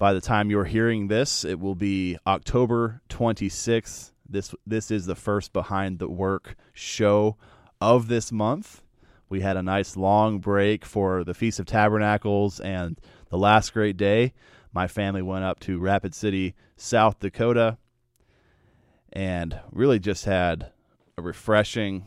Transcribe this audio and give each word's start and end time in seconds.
By 0.00 0.14
the 0.14 0.22
time 0.22 0.48
you're 0.48 0.64
hearing 0.64 1.08
this, 1.08 1.44
it 1.44 1.60
will 1.60 1.74
be 1.74 2.16
October 2.26 3.02
26th. 3.10 4.12
This 4.26 4.54
this 4.66 4.90
is 4.90 5.04
the 5.04 5.14
first 5.14 5.52
Behind 5.52 5.98
the 5.98 6.08
Work 6.08 6.56
show 6.72 7.36
of 7.82 8.08
this 8.08 8.32
month. 8.32 8.80
We 9.28 9.42
had 9.42 9.58
a 9.58 9.62
nice 9.62 9.98
long 9.98 10.38
break 10.38 10.86
for 10.86 11.22
the 11.22 11.34
Feast 11.34 11.60
of 11.60 11.66
Tabernacles 11.66 12.60
and 12.60 12.98
the 13.28 13.36
last 13.36 13.74
great 13.74 13.98
day. 13.98 14.32
My 14.72 14.86
family 14.86 15.20
went 15.20 15.44
up 15.44 15.60
to 15.60 15.78
Rapid 15.78 16.14
City, 16.14 16.54
South 16.78 17.20
Dakota, 17.20 17.76
and 19.12 19.60
really 19.70 19.98
just 19.98 20.24
had 20.24 20.72
a 21.18 21.20
refreshing 21.20 22.06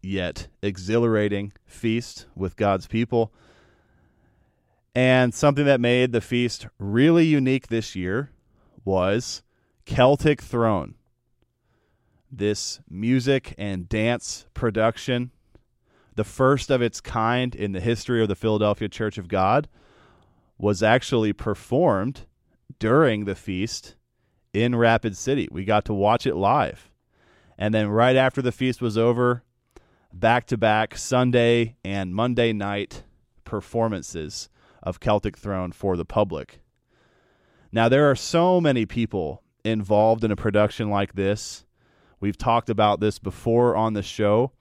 yet 0.00 0.48
exhilarating 0.62 1.52
feast 1.66 2.24
with 2.34 2.56
God's 2.56 2.86
people. 2.86 3.30
And 4.94 5.34
something 5.34 5.64
that 5.64 5.80
made 5.80 6.12
the 6.12 6.20
feast 6.20 6.68
really 6.78 7.26
unique 7.26 7.66
this 7.66 7.96
year 7.96 8.30
was 8.84 9.42
Celtic 9.84 10.40
Throne. 10.40 10.94
This 12.30 12.80
music 12.88 13.54
and 13.58 13.88
dance 13.88 14.46
production, 14.54 15.32
the 16.14 16.24
first 16.24 16.70
of 16.70 16.80
its 16.80 17.00
kind 17.00 17.54
in 17.54 17.72
the 17.72 17.80
history 17.80 18.22
of 18.22 18.28
the 18.28 18.36
Philadelphia 18.36 18.88
Church 18.88 19.18
of 19.18 19.28
God, 19.28 19.68
was 20.58 20.82
actually 20.82 21.32
performed 21.32 22.26
during 22.78 23.24
the 23.24 23.34
feast 23.34 23.96
in 24.52 24.76
Rapid 24.76 25.16
City. 25.16 25.48
We 25.50 25.64
got 25.64 25.84
to 25.86 25.94
watch 25.94 26.26
it 26.26 26.36
live. 26.36 26.90
And 27.58 27.74
then 27.74 27.88
right 27.88 28.16
after 28.16 28.40
the 28.40 28.52
feast 28.52 28.80
was 28.80 28.96
over, 28.96 29.42
back 30.12 30.46
to 30.46 30.56
back 30.56 30.96
Sunday 30.96 31.76
and 31.84 32.14
Monday 32.14 32.52
night 32.52 33.02
performances 33.44 34.48
of 34.84 35.00
Celtic 35.00 35.36
Throne 35.36 35.72
for 35.72 35.96
the 35.96 36.04
public. 36.04 36.60
Now, 37.72 37.88
there 37.88 38.08
are 38.08 38.14
so 38.14 38.60
many 38.60 38.86
people 38.86 39.42
involved 39.64 40.22
in 40.22 40.30
a 40.30 40.36
production 40.36 40.90
like 40.90 41.14
this. 41.14 41.64
We've 42.20 42.38
talked 42.38 42.70
about 42.70 43.00
this 43.00 43.18
before 43.18 43.74
on 43.74 43.94
the 43.94 44.02
show. 44.02 44.52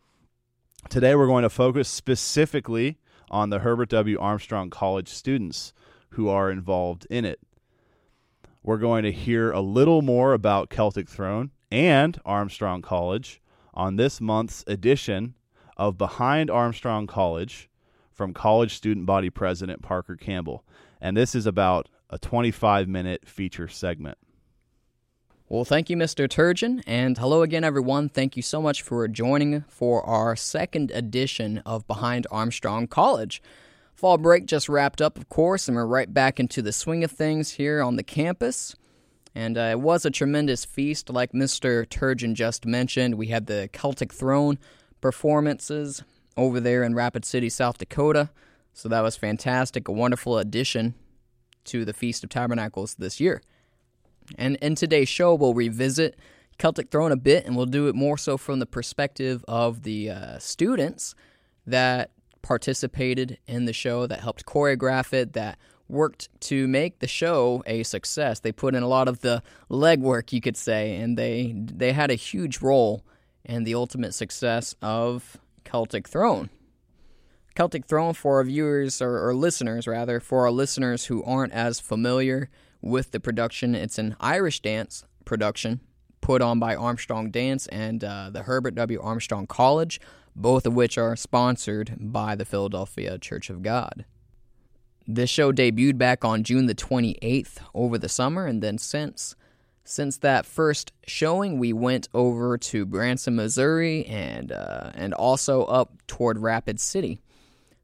Today, 0.89 1.13
we're 1.13 1.27
going 1.27 1.44
to 1.44 1.49
focus 1.49 1.88
specifically 1.88 2.97
on 3.29 3.51
the 3.51 3.59
Herbert 3.59 3.89
W. 3.89 4.17
Armstrong 4.19 4.69
College 4.69 5.09
students 5.09 5.73
who 6.09 6.29
are 6.29 6.49
involved 6.49 7.05
in 7.09 7.25
it. 7.25 7.39
We're 8.63 8.77
going 8.77 9.03
to 9.03 9.11
hear 9.11 9.51
a 9.51 9.61
little 9.61 10.01
more 10.01 10.33
about 10.33 10.69
Celtic 10.69 11.09
Throne 11.09 11.51
and 11.69 12.19
Armstrong 12.25 12.81
College 12.81 13.41
on 13.73 13.97
this 13.97 14.21
month's 14.21 14.63
edition 14.67 15.35
of 15.75 15.97
Behind 15.97 16.49
Armstrong 16.49 17.07
College 17.07 17.69
from 18.14 18.33
College 18.33 18.75
Student 18.75 19.06
Body 19.06 19.30
President 19.30 19.81
Parker 19.81 20.16
Campbell. 20.16 20.64
And 21.02 21.17
this 21.17 21.36
is 21.36 21.45
about 21.45 21.89
a 22.09 22.17
25 22.17 22.88
minute 22.88 23.28
feature 23.28 23.67
segment. 23.67 24.17
Well, 25.50 25.66
thank 25.66 25.89
you, 25.89 25.97
Mr. 25.97 26.28
Turgeon, 26.28 26.81
and 26.88 27.17
hello 27.17 27.44
again, 27.44 27.63
everyone. 27.63 28.09
Thank 28.09 28.35
you 28.38 28.41
so 28.41 28.62
much 28.62 28.81
for 28.81 29.07
joining 29.07 29.62
for 29.68 30.03
our 30.03 30.35
second 30.35 30.90
edition 30.91 31.59
of 31.59 31.85
Behind 31.85 32.25
Armstrong 32.31 32.88
College. 32.88 33.41
Fall 33.94 34.18
break 34.18 34.46
just 34.46 34.68
wrapped 34.68 35.02
up, 35.02 35.18
of 35.18 35.29
course, 35.29 35.68
and 35.68 35.75
we're 35.75 35.85
right 35.85 36.12
back 36.12 36.40
into 36.40 36.62
the 36.62 36.72
swing 36.72 37.03
of 37.03 37.12
things 37.12 37.52
here 37.52 37.84
on 37.84 37.97
the 37.97 38.03
campus. 38.03 38.75
And 39.35 39.57
uh, 39.57 39.62
it 39.72 39.79
was 39.79 40.06
a 40.06 40.12
tremendous 40.12 40.66
feast, 40.66 41.09
like 41.09 41.34
Mr. 41.34 41.85
Turgeon 41.85 42.34
just 42.34 42.66
mentioned. 42.66 43.16
We 43.16 43.28
had 43.28 43.47
the 43.47 43.69
Celtic 43.73 44.13
Throne 44.13 44.57
performances 45.02 46.03
over 46.38 46.59
there 46.59 46.83
in 46.83 46.95
Rapid 46.95 47.25
City, 47.25 47.49
South 47.49 47.77
Dakota. 47.77 48.29
So 48.73 48.89
that 48.89 49.01
was 49.01 49.16
fantastic, 49.16 49.88
a 49.88 49.91
wonderful 49.91 50.38
addition 50.38 50.95
to 51.66 51.85
the 51.85 51.94
Feast 51.94 52.23
of 52.23 52.29
Tabernacles 52.29 52.95
this 52.95 53.19
year. 53.19 53.41
And 54.38 54.55
in 54.57 54.75
today's 54.75 55.09
show, 55.09 55.35
we'll 55.35 55.53
revisit 55.53 56.17
Celtic 56.57 56.89
Throne 56.89 57.11
a 57.11 57.17
bit, 57.17 57.45
and 57.45 57.55
we'll 57.55 57.66
do 57.66 57.88
it 57.88 57.95
more 57.95 58.17
so 58.17 58.38
from 58.38 58.59
the 58.59 58.66
perspective 58.66 59.43
of 59.47 59.83
the 59.83 60.09
uh, 60.09 60.39
students 60.39 61.16
that 61.66 62.11
participated 62.41 63.38
in 63.47 63.66
the 63.66 63.73
show, 63.73 64.07
that 64.07 64.19
helped 64.19 64.45
choreograph 64.45 65.13
it, 65.13 65.33
that 65.33 65.57
worked 65.88 66.29
to 66.41 66.67
make 66.67 66.99
the 66.99 67.07
show 67.07 67.63
a 67.66 67.83
success. 67.83 68.39
They 68.39 68.51
put 68.51 68.75
in 68.75 68.83
a 68.83 68.88
lot 68.88 69.07
of 69.07 69.19
the 69.19 69.41
legwork, 69.69 70.31
you 70.33 70.41
could 70.41 70.57
say, 70.57 70.95
and 70.97 71.17
they 71.17 71.53
they 71.55 71.91
had 71.93 72.11
a 72.11 72.16
huge 72.16 72.61
role 72.61 73.03
in 73.43 73.63
the 73.63 73.75
ultimate 73.75 74.13
success 74.13 74.75
of 74.81 75.38
Celtic 75.63 76.07
Throne. 76.07 76.50
Celtic 77.56 77.85
Throne, 77.85 78.13
for 78.13 78.38
our 78.38 78.44
viewers 78.44 79.01
or, 79.01 79.28
or, 79.28 79.35
listeners, 79.35 79.88
rather, 79.88 80.19
for 80.19 80.46
our 80.46 80.51
listeners 80.51 81.06
who 81.06 81.24
aren't 81.24 81.53
as 81.53 81.79
familiar 81.79 82.50
with 82.81 83.12
the 83.12 83.19
production, 83.19 83.75
it's 83.75 84.00
an 84.00 84.16
Irish 84.19 84.59
dance 84.59 85.06
production 85.23 85.79
put 86.19 86.41
on 86.41 86.57
by 86.57 86.75
Armstrong 86.75 87.29
Dance 87.29 87.68
and 87.68 88.03
uh, 88.03 88.29
the 88.31 88.44
Herbert 88.44 88.75
W. 88.75 89.00
Armstrong 89.02 89.46
College, 89.46 90.00
both 90.35 90.66
of 90.66 90.73
which 90.73 90.97
are 90.97 91.16
sponsored 91.16 91.96
by 92.00 92.35
the 92.35 92.46
Philadelphia 92.46 93.18
Church 93.19 93.50
of 93.50 93.62
God. 93.62 94.06
This 95.06 95.29
show 95.29 95.52
debuted 95.52 95.97
back 95.97 96.23
on 96.23 96.44
June 96.44 96.66
the 96.66 96.73
28th 96.73 97.57
over 97.75 97.97
the 97.97 98.09
summer, 98.09 98.46
and 98.46 98.63
then 98.63 98.78
since 98.78 99.35
since 99.83 100.17
that 100.17 100.45
first 100.45 100.94
showing, 101.05 101.59
we 101.59 101.73
went 101.73 102.07
over 102.13 102.57
to 102.57 102.85
Branson, 102.85 103.35
Missouri, 103.35 104.05
and 104.05 104.51
uh, 104.51 104.91
and 104.94 105.13
also 105.13 105.63
up 105.66 105.91
toward 106.07 106.39
Rapid 106.39 106.79
City, 106.79 107.19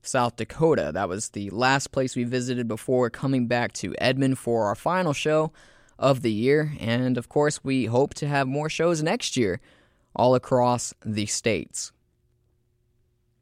South 0.02 0.38
Dakota. 0.38 0.92
That 0.94 1.10
was 1.10 1.30
the 1.30 1.50
last 1.50 1.92
place 1.92 2.16
we 2.16 2.24
visited 2.24 2.68
before 2.68 3.10
coming 3.10 3.48
back 3.48 3.74
to 3.74 3.96
Edmond 3.98 4.38
for 4.38 4.66
our 4.66 4.76
final 4.76 5.14
show 5.14 5.52
of 5.98 6.22
the 6.22 6.32
year. 6.32 6.74
And 6.80 7.18
of 7.18 7.28
course, 7.28 7.64
we 7.64 7.86
hope 7.86 8.14
to 8.16 8.28
have 8.28 8.48
more 8.48 8.70
shows 8.70 9.04
next 9.04 9.36
year, 9.36 9.60
all 10.16 10.36
across 10.36 10.94
the 11.06 11.26
states. 11.26 11.92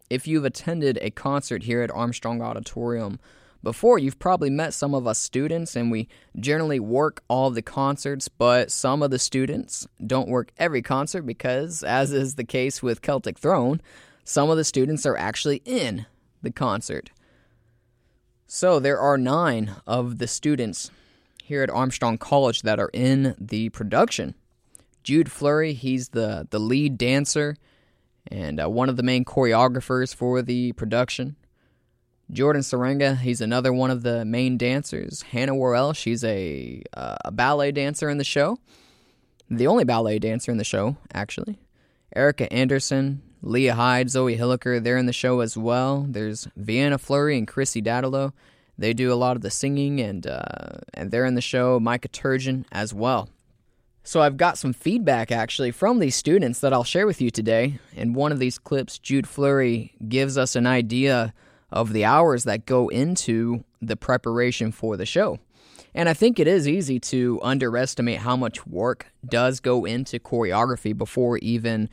If 0.09 0.25
you've 0.25 0.45
attended 0.45 0.97
a 1.01 1.11
concert 1.11 1.63
here 1.63 1.81
at 1.81 1.91
Armstrong 1.91 2.41
Auditorium 2.41 3.19
before, 3.63 3.99
you've 3.99 4.19
probably 4.19 4.49
met 4.49 4.73
some 4.73 4.93
of 4.93 5.07
us 5.07 5.19
students, 5.19 5.75
and 5.75 5.91
we 5.91 6.07
generally 6.39 6.79
work 6.79 7.23
all 7.27 7.49
the 7.49 7.61
concerts, 7.61 8.27
but 8.27 8.71
some 8.71 9.01
of 9.01 9.11
the 9.11 9.19
students 9.19 9.87
don't 10.05 10.29
work 10.29 10.51
every 10.57 10.81
concert 10.81 11.23
because, 11.23 11.83
as 11.83 12.11
is 12.11 12.35
the 12.35 12.43
case 12.43 12.81
with 12.83 13.01
Celtic 13.01 13.37
Throne, 13.37 13.81
some 14.23 14.49
of 14.49 14.57
the 14.57 14.63
students 14.63 15.05
are 15.05 15.17
actually 15.17 15.61
in 15.65 16.05
the 16.41 16.51
concert. 16.51 17.11
So 18.45 18.79
there 18.79 18.99
are 18.99 19.17
nine 19.17 19.75
of 19.85 20.19
the 20.19 20.27
students 20.27 20.91
here 21.43 21.63
at 21.63 21.69
Armstrong 21.69 22.17
College 22.17 22.61
that 22.61 22.79
are 22.79 22.91
in 22.93 23.35
the 23.39 23.69
production. 23.69 24.35
Jude 25.03 25.31
Flurry, 25.31 25.73
he's 25.73 26.09
the, 26.09 26.47
the 26.49 26.59
lead 26.59 26.97
dancer 26.97 27.55
and 28.29 28.61
uh, 28.61 28.69
one 28.69 28.89
of 28.89 28.97
the 28.97 29.03
main 29.03 29.23
choreographers 29.23 30.13
for 30.13 30.41
the 30.41 30.73
production. 30.73 31.35
Jordan 32.31 32.61
Serenga, 32.61 33.17
he's 33.17 33.41
another 33.41 33.71
one 33.71 33.89
of 33.89 34.03
the 34.03 34.25
main 34.25 34.57
dancers. 34.57 35.21
Hannah 35.21 35.55
Worrell, 35.55 35.93
she's 35.93 36.23
a, 36.23 36.83
uh, 36.93 37.15
a 37.25 37.31
ballet 37.31 37.71
dancer 37.71 38.09
in 38.09 38.17
the 38.17 38.23
show. 38.23 38.59
The 39.49 39.67
only 39.67 39.85
ballet 39.85 40.19
dancer 40.19 40.51
in 40.51 40.57
the 40.57 40.65
show, 40.65 40.97
actually. 41.13 41.57
Erica 42.15 42.51
Anderson, 42.51 43.21
Leah 43.41 43.75
Hyde, 43.75 44.09
Zoe 44.09 44.37
Hilliker, 44.37 44.83
they're 44.83 44.97
in 44.97 45.05
the 45.05 45.13
show 45.13 45.39
as 45.39 45.57
well. 45.57 46.05
There's 46.09 46.47
Vienna 46.57 46.97
Flurry 46.97 47.37
and 47.37 47.47
Chrissy 47.47 47.81
Dadalo. 47.81 48.33
They 48.77 48.93
do 48.93 49.11
a 49.11 49.15
lot 49.15 49.35
of 49.35 49.41
the 49.41 49.49
singing, 49.49 49.99
and 49.99 50.27
uh, 50.27 50.79
and 50.93 51.09
they're 51.09 51.25
in 51.25 51.35
the 51.35 51.41
show. 51.41 51.79
Micah 51.79 52.09
Turgeon 52.09 52.65
as 52.71 52.93
well. 52.93 53.29
So 54.03 54.21
I've 54.21 54.37
got 54.37 54.57
some 54.57 54.71
feedback 54.71 55.31
actually 55.31 55.71
from 55.71 55.99
these 55.99 56.15
students 56.15 56.59
that 56.59 56.71
I'll 56.73 56.83
share 56.83 57.07
with 57.07 57.19
you 57.19 57.29
today. 57.29 57.79
In 57.93 58.13
one 58.13 58.31
of 58.31 58.39
these 58.39 58.57
clips, 58.57 58.99
Jude 58.99 59.27
Flurry 59.27 59.93
gives 60.07 60.37
us 60.37 60.55
an 60.55 60.65
idea 60.65 61.33
of 61.71 61.93
the 61.93 62.05
hours 62.05 62.43
that 62.45 62.65
go 62.65 62.87
into 62.89 63.63
the 63.81 63.95
preparation 63.95 64.71
for 64.71 64.97
the 64.97 65.05
show. 65.05 65.39
And 65.93 66.07
I 66.07 66.13
think 66.13 66.39
it 66.39 66.47
is 66.47 66.67
easy 66.67 66.99
to 66.99 67.39
underestimate 67.41 68.19
how 68.19 68.35
much 68.35 68.67
work 68.67 69.07
does 69.27 69.59
go 69.59 69.85
into 69.85 70.19
choreography 70.19 70.95
before 70.97 71.37
even 71.39 71.89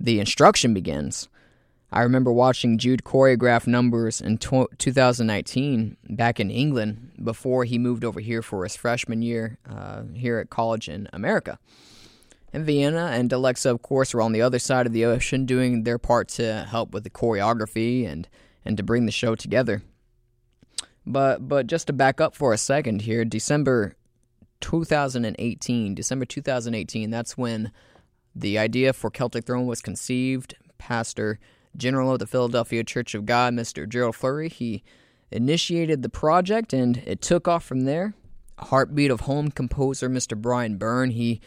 the 0.00 0.18
instruction 0.20 0.74
begins. 0.74 1.28
I 1.94 2.00
remember 2.02 2.32
watching 2.32 2.78
Jude 2.78 3.04
choreograph 3.04 3.66
numbers 3.66 4.22
in 4.22 4.38
2019 4.38 5.96
back 6.08 6.40
in 6.40 6.50
England 6.50 7.12
before 7.22 7.64
he 7.64 7.78
moved 7.78 8.02
over 8.02 8.18
here 8.20 8.40
for 8.40 8.62
his 8.64 8.74
freshman 8.74 9.20
year 9.20 9.58
uh, 9.68 10.04
here 10.14 10.38
at 10.38 10.48
college 10.48 10.88
in 10.88 11.08
America. 11.12 11.58
And 12.54 12.64
Vienna 12.64 13.10
and 13.12 13.30
Alexa, 13.30 13.70
of 13.70 13.82
course, 13.82 14.14
were 14.14 14.22
on 14.22 14.32
the 14.32 14.40
other 14.40 14.58
side 14.58 14.86
of 14.86 14.94
the 14.94 15.04
ocean 15.04 15.44
doing 15.44 15.84
their 15.84 15.98
part 15.98 16.28
to 16.28 16.66
help 16.70 16.92
with 16.92 17.04
the 17.04 17.10
choreography 17.10 18.06
and, 18.06 18.26
and 18.64 18.76
to 18.76 18.82
bring 18.82 19.06
the 19.06 19.12
show 19.12 19.34
together. 19.34 19.82
But 21.06 21.48
but 21.48 21.66
just 21.66 21.88
to 21.88 21.92
back 21.92 22.20
up 22.20 22.34
for 22.34 22.52
a 22.52 22.58
second 22.58 23.02
here, 23.02 23.24
December 23.24 23.94
2018, 24.60 25.94
December 25.94 26.24
2018, 26.24 27.10
that's 27.10 27.36
when 27.36 27.72
the 28.34 28.58
idea 28.58 28.92
for 28.92 29.10
Celtic 29.10 29.44
Throne 29.44 29.66
was 29.66 29.80
conceived. 29.80 30.54
Pastor 30.78 31.38
General 31.76 32.12
of 32.12 32.18
the 32.18 32.26
Philadelphia 32.26 32.84
Church 32.84 33.14
of 33.14 33.26
God, 33.26 33.54
Mr. 33.54 33.88
Gerald 33.88 34.16
Flurry, 34.16 34.48
he 34.48 34.82
initiated 35.30 36.02
the 36.02 36.08
project 36.08 36.72
and 36.72 36.98
it 37.06 37.20
took 37.22 37.48
off 37.48 37.64
from 37.64 37.82
there. 37.82 38.14
Heartbeat 38.58 39.10
of 39.10 39.20
Home 39.22 39.50
composer 39.50 40.08
Mr. 40.08 40.36
Brian 40.36 40.76
Byrne, 40.76 41.10
he 41.10 41.40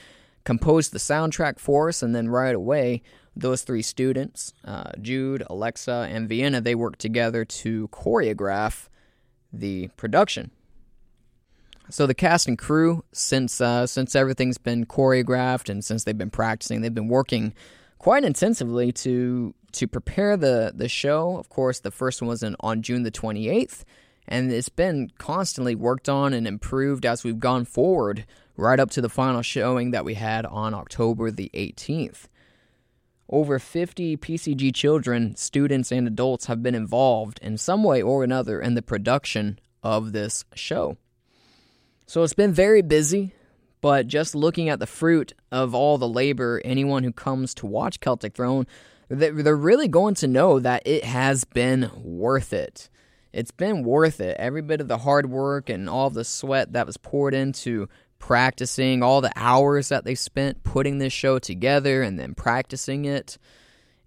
composed 0.44 0.92
the 0.92 1.00
soundtrack 1.00 1.60
for 1.60 1.90
us, 1.90 2.02
and 2.02 2.16
then 2.16 2.30
right 2.30 2.56
away, 2.56 3.02
those 3.36 3.64
three 3.64 3.82
students, 3.82 4.54
uh, 4.64 4.92
Jude, 5.02 5.44
Alexa, 5.50 6.08
and 6.10 6.30
Vienna, 6.30 6.62
they 6.62 6.76
worked 6.76 7.00
together 7.00 7.44
to 7.46 7.88
choreograph 7.90 8.88
the 9.52 9.90
production. 9.98 10.52
So 11.90 12.08
the 12.08 12.14
cast 12.14 12.48
and 12.48 12.58
crew, 12.58 13.04
since 13.12 13.62
uh, 13.62 13.86
since 13.86 14.16
everything's 14.16 14.58
been 14.58 14.86
choreographed 14.86 15.70
and 15.70 15.84
since 15.84 16.04
they've 16.04 16.18
been 16.18 16.32
practicing, 16.32 16.82
they've 16.82 16.94
been 16.94 17.10
working 17.10 17.54
quite 18.00 18.24
intensively 18.24 18.92
to 18.92 19.54
to 19.74 19.88
prepare 19.88 20.36
the 20.36 20.72
the 20.74 20.90
show. 20.90 21.38
Of 21.38 21.50
course, 21.50 21.80
the 21.80 21.92
first 21.92 22.22
one 22.22 22.30
was 22.30 22.42
in, 22.42 22.56
on 22.60 22.82
June 22.82 23.04
the 23.04 23.12
28th, 23.12 23.84
and 24.28 24.52
it's 24.52 24.70
been 24.70 25.12
constantly 25.20 25.76
worked 25.76 26.10
on 26.10 26.34
and 26.34 26.48
improved 26.48 27.06
as 27.06 27.24
we've 27.24 27.40
gone 27.40 27.66
forward, 27.66 28.26
right 28.58 28.80
up 28.80 28.90
to 28.92 29.02
the 29.02 29.10
final 29.10 29.44
showing 29.44 29.92
that 29.92 30.06
we 30.06 30.16
had 30.16 30.46
on 30.48 30.74
October 30.74 31.30
the 31.30 31.52
18th. 31.54 32.28
Over 33.30 33.58
50 33.58 34.18
PCG 34.18 34.74
children, 34.74 35.36
students, 35.36 35.92
and 35.92 36.08
adults 36.08 36.46
have 36.46 36.62
been 36.62 36.76
involved 36.76 37.40
in 37.42 37.58
some 37.58 37.84
way 37.84 38.02
or 38.02 38.24
another 38.24 38.62
in 38.62 38.76
the 38.76 38.82
production 38.82 39.60
of 39.82 40.12
this 40.12 40.46
show. 40.54 40.98
So 42.06 42.22
it's 42.22 42.34
been 42.34 42.54
very 42.54 42.84
busy, 42.84 43.34
but 43.82 44.08
just 44.08 44.36
looking 44.36 44.70
at 44.70 44.80
the 44.80 44.86
fruit 44.86 45.34
of 45.52 45.74
all 45.74 45.98
the 45.98 46.08
labor, 46.08 46.62
anyone 46.64 47.04
who 47.04 47.12
comes 47.12 47.56
to 47.56 47.66
watch 47.66 48.00
Celtic 48.00 48.36
Throne, 48.36 48.68
they're 49.10 49.56
really 49.56 49.88
going 49.88 50.14
to 50.16 50.28
know 50.28 50.60
that 50.60 50.84
it 50.86 51.04
has 51.04 51.46
been 51.46 51.90
worth 51.96 52.54
it. 52.54 52.90
It's 53.34 53.52
been 53.52 53.84
worth 53.84 54.22
it. 54.22 54.38
Every 54.40 54.62
bit 54.62 54.82
of 54.82 54.88
the 54.88 55.00
hard 55.00 55.30
work 55.30 55.70
and 55.70 55.90
all 55.90 56.10
the 56.10 56.24
sweat 56.24 56.74
that 56.74 56.86
was 56.86 56.98
poured 56.98 57.34
into 57.34 57.90
practicing, 58.20 59.04
all 59.04 59.22
the 59.22 59.34
hours 59.36 59.90
that 59.90 60.04
they 60.04 60.16
spent 60.16 60.64
putting 60.64 60.98
this 60.98 61.14
show 61.14 61.40
together 61.40 62.02
and 62.02 62.20
then 62.20 62.34
practicing 62.34 63.06
it, 63.06 63.38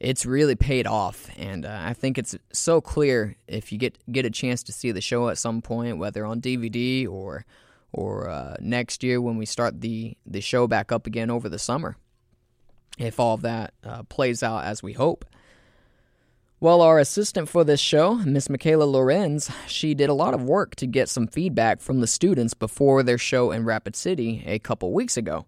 it's 0.00 0.26
really 0.26 0.54
paid 0.54 0.86
off. 0.86 1.28
And 1.36 1.64
uh, 1.64 1.78
I 1.80 1.92
think 1.92 2.18
it's 2.18 2.36
so 2.52 2.80
clear 2.80 3.36
if 3.46 3.72
you 3.72 3.78
get 3.78 3.98
get 4.10 4.26
a 4.26 4.30
chance 4.30 4.62
to 4.64 4.72
see 4.72 4.92
the 4.92 5.00
show 5.00 5.28
at 5.28 5.38
some 5.38 5.62
point, 5.62 5.98
whether 5.98 6.24
on 6.24 6.40
DVD 6.40 7.08
or 7.08 7.44
or 7.92 8.28
uh, 8.28 8.56
next 8.60 9.02
year 9.02 9.20
when 9.20 9.36
we 9.36 9.46
start 9.46 9.80
the 9.80 10.16
the 10.26 10.40
show 10.40 10.66
back 10.66 10.92
up 10.92 11.06
again 11.06 11.30
over 11.30 11.48
the 11.48 11.58
summer. 11.58 11.96
If 12.98 13.20
all 13.20 13.34
of 13.34 13.42
that 13.42 13.74
uh, 13.84 14.02
plays 14.04 14.42
out 14.42 14.64
as 14.64 14.82
we 14.82 14.92
hope. 14.92 15.24
Well, 16.60 16.82
our 16.82 16.98
assistant 16.98 17.48
for 17.48 17.62
this 17.62 17.78
show, 17.78 18.16
Miss 18.16 18.50
Michaela 18.50 18.82
Lorenz, 18.82 19.48
she 19.68 19.94
did 19.94 20.08
a 20.08 20.14
lot 20.14 20.34
of 20.34 20.42
work 20.42 20.74
to 20.76 20.88
get 20.88 21.08
some 21.08 21.28
feedback 21.28 21.80
from 21.80 22.00
the 22.00 22.08
students 22.08 22.52
before 22.52 23.04
their 23.04 23.16
show 23.16 23.52
in 23.52 23.64
Rapid 23.64 23.94
City 23.94 24.42
a 24.44 24.58
couple 24.58 24.92
weeks 24.92 25.16
ago. 25.16 25.46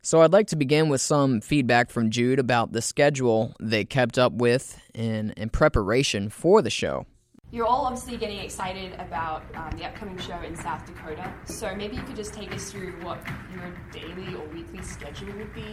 So 0.00 0.22
I'd 0.22 0.32
like 0.32 0.46
to 0.46 0.56
begin 0.56 0.88
with 0.88 1.02
some 1.02 1.42
feedback 1.42 1.90
from 1.90 2.08
Jude 2.08 2.38
about 2.38 2.72
the 2.72 2.80
schedule 2.80 3.54
they 3.60 3.84
kept 3.84 4.18
up 4.18 4.32
with 4.32 4.80
in, 4.94 5.32
in 5.32 5.50
preparation 5.50 6.30
for 6.30 6.62
the 6.62 6.70
show. 6.70 7.04
You're 7.50 7.66
all 7.66 7.84
obviously 7.84 8.16
getting 8.16 8.38
excited 8.38 8.94
about 8.98 9.42
um, 9.54 9.72
the 9.76 9.84
upcoming 9.84 10.16
show 10.16 10.40
in 10.40 10.56
South 10.56 10.86
Dakota, 10.86 11.30
so 11.44 11.76
maybe 11.76 11.96
you 11.96 12.02
could 12.02 12.16
just 12.16 12.32
take 12.32 12.50
us 12.54 12.72
through 12.72 12.92
what 13.02 13.22
your 13.52 13.76
daily 13.92 14.34
or 14.34 14.46
weekly 14.54 14.80
schedule 14.80 15.34
would 15.34 15.52
be 15.52 15.66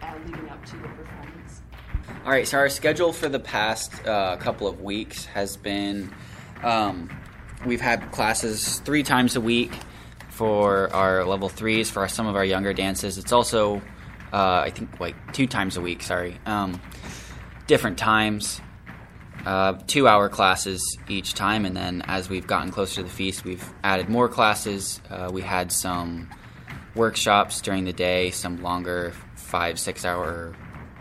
uh, 0.00 0.14
leading 0.24 0.48
up 0.48 0.64
to 0.64 0.76
the 0.76 0.88
performance. 0.88 1.60
All 2.24 2.32
right, 2.32 2.46
so 2.46 2.58
our 2.58 2.68
schedule 2.68 3.12
for 3.12 3.28
the 3.28 3.38
past 3.38 4.04
uh, 4.06 4.36
couple 4.36 4.66
of 4.66 4.80
weeks 4.80 5.26
has 5.26 5.56
been 5.56 6.12
um, 6.62 7.08
we've 7.64 7.80
had 7.80 8.10
classes 8.12 8.80
three 8.80 9.02
times 9.02 9.36
a 9.36 9.40
week 9.40 9.72
for 10.30 10.92
our 10.92 11.24
level 11.24 11.48
threes 11.48 11.90
for 11.90 12.00
our, 12.00 12.08
some 12.08 12.26
of 12.26 12.36
our 12.36 12.44
younger 12.44 12.72
dances. 12.72 13.16
It's 13.16 13.32
also, 13.32 13.76
uh, 14.32 14.60
I 14.64 14.70
think, 14.70 15.00
like 15.00 15.32
two 15.32 15.46
times 15.46 15.76
a 15.76 15.80
week, 15.80 16.02
sorry. 16.02 16.38
Um, 16.46 16.80
different 17.66 17.96
times, 17.96 18.60
uh, 19.44 19.74
two 19.86 20.08
hour 20.08 20.28
classes 20.28 20.98
each 21.08 21.34
time, 21.34 21.64
and 21.64 21.76
then 21.76 22.02
as 22.06 22.28
we've 22.28 22.46
gotten 22.46 22.70
closer 22.70 22.96
to 22.96 23.02
the 23.04 23.08
feast, 23.08 23.44
we've 23.44 23.72
added 23.82 24.08
more 24.08 24.28
classes. 24.28 25.00
Uh, 25.08 25.30
we 25.32 25.42
had 25.42 25.72
some 25.72 26.28
workshops 26.94 27.60
during 27.60 27.84
the 27.84 27.92
day, 27.92 28.30
some 28.30 28.62
longer 28.62 29.12
five, 29.36 29.78
six 29.78 30.04
hour 30.04 30.54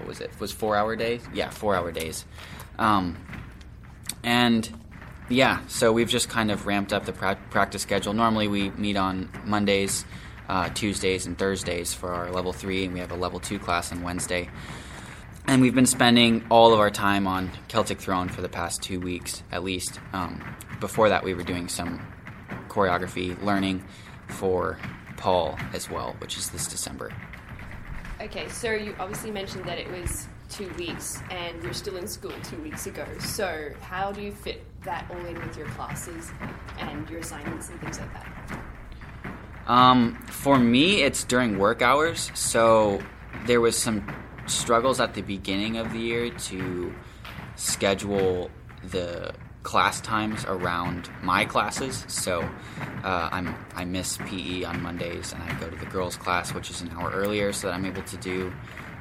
what 0.05 0.09
was 0.09 0.21
it? 0.21 0.29
Was 0.39 0.51
four 0.51 0.75
hour 0.75 0.95
days? 0.95 1.21
Yeah, 1.33 1.49
four 1.49 1.75
hour 1.75 1.91
days. 1.91 2.25
Um, 2.77 3.17
and 4.23 4.69
yeah, 5.29 5.65
so 5.67 5.91
we've 5.91 6.09
just 6.09 6.29
kind 6.29 6.51
of 6.51 6.67
ramped 6.67 6.93
up 6.93 7.05
the 7.05 7.11
pra- 7.11 7.39
practice 7.49 7.81
schedule. 7.81 8.13
Normally 8.13 8.47
we 8.47 8.69
meet 8.69 8.97
on 8.97 9.31
Mondays, 9.45 10.05
uh, 10.47 10.69
Tuesdays, 10.69 11.25
and 11.25 11.35
Thursdays 11.35 11.91
for 11.91 12.13
our 12.13 12.31
level 12.31 12.53
three, 12.53 12.85
and 12.85 12.93
we 12.93 12.99
have 12.99 13.11
a 13.11 13.15
level 13.15 13.39
two 13.39 13.57
class 13.57 13.91
on 13.91 14.03
Wednesday. 14.03 14.47
And 15.47 15.59
we've 15.59 15.73
been 15.73 15.87
spending 15.87 16.45
all 16.51 16.71
of 16.71 16.79
our 16.79 16.91
time 16.91 17.25
on 17.25 17.49
Celtic 17.67 17.99
Throne 17.99 18.29
for 18.29 18.43
the 18.43 18.49
past 18.49 18.83
two 18.83 18.99
weeks 18.99 19.41
at 19.51 19.63
least. 19.63 19.99
Um, 20.13 20.39
before 20.79 21.09
that, 21.09 21.23
we 21.23 21.33
were 21.33 21.43
doing 21.43 21.67
some 21.67 21.99
choreography 22.69 23.41
learning 23.43 23.83
for 24.27 24.77
Paul 25.17 25.57
as 25.73 25.89
well, 25.89 26.15
which 26.19 26.37
is 26.37 26.51
this 26.51 26.67
December. 26.67 27.11
Okay, 28.25 28.49
so 28.49 28.71
you 28.71 28.95
obviously 28.97 29.29
mentioned 29.29 29.65
that 29.65 29.77
it 29.77 29.87
was 29.91 30.27
two 30.49 30.67
weeks 30.79 31.19
and 31.29 31.61
you're 31.61 31.75
still 31.75 31.95
in 31.97 32.07
school 32.07 32.33
two 32.41 32.57
weeks 32.57 32.87
ago. 32.87 33.05
So, 33.19 33.69
how 33.81 34.11
do 34.11 34.19
you 34.19 34.31
fit 34.31 34.63
that 34.81 35.05
all 35.11 35.23
in 35.27 35.39
with 35.39 35.55
your 35.55 35.67
classes 35.67 36.31
and 36.79 37.07
your 37.07 37.19
assignments 37.19 37.69
and 37.69 37.79
things 37.81 37.99
like 37.99 38.11
that? 38.13 38.59
Um, 39.67 40.15
for 40.25 40.57
me, 40.57 41.03
it's 41.03 41.23
during 41.23 41.59
work 41.59 41.83
hours. 41.83 42.31
So, 42.33 42.99
there 43.45 43.61
was 43.61 43.77
some 43.77 44.11
struggles 44.47 44.99
at 44.99 45.13
the 45.13 45.21
beginning 45.21 45.77
of 45.77 45.93
the 45.93 45.99
year 45.99 46.31
to 46.31 46.95
schedule 47.55 48.49
the 48.89 49.35
class 49.65 49.99
times 49.99 50.45
around 50.45 51.09
my 51.23 51.43
classes. 51.43 52.05
So 52.07 52.47
uh, 53.03 53.29
I'm 53.31 53.53
I 53.75 53.83
miss 53.83 54.17
PE 54.17 54.63
on 54.63 54.81
Mondays 54.81 55.33
and 55.33 55.43
I 55.43 55.59
go 55.59 55.69
to 55.69 55.75
the 55.75 55.87
girls' 55.87 56.15
class, 56.15 56.53
which 56.53 56.69
is 56.69 56.81
an 56.81 56.91
hour 56.91 57.11
earlier, 57.11 57.51
so 57.51 57.67
that 57.67 57.73
I'm 57.73 57.85
able 57.85 58.03
to 58.03 58.17
do 58.17 58.53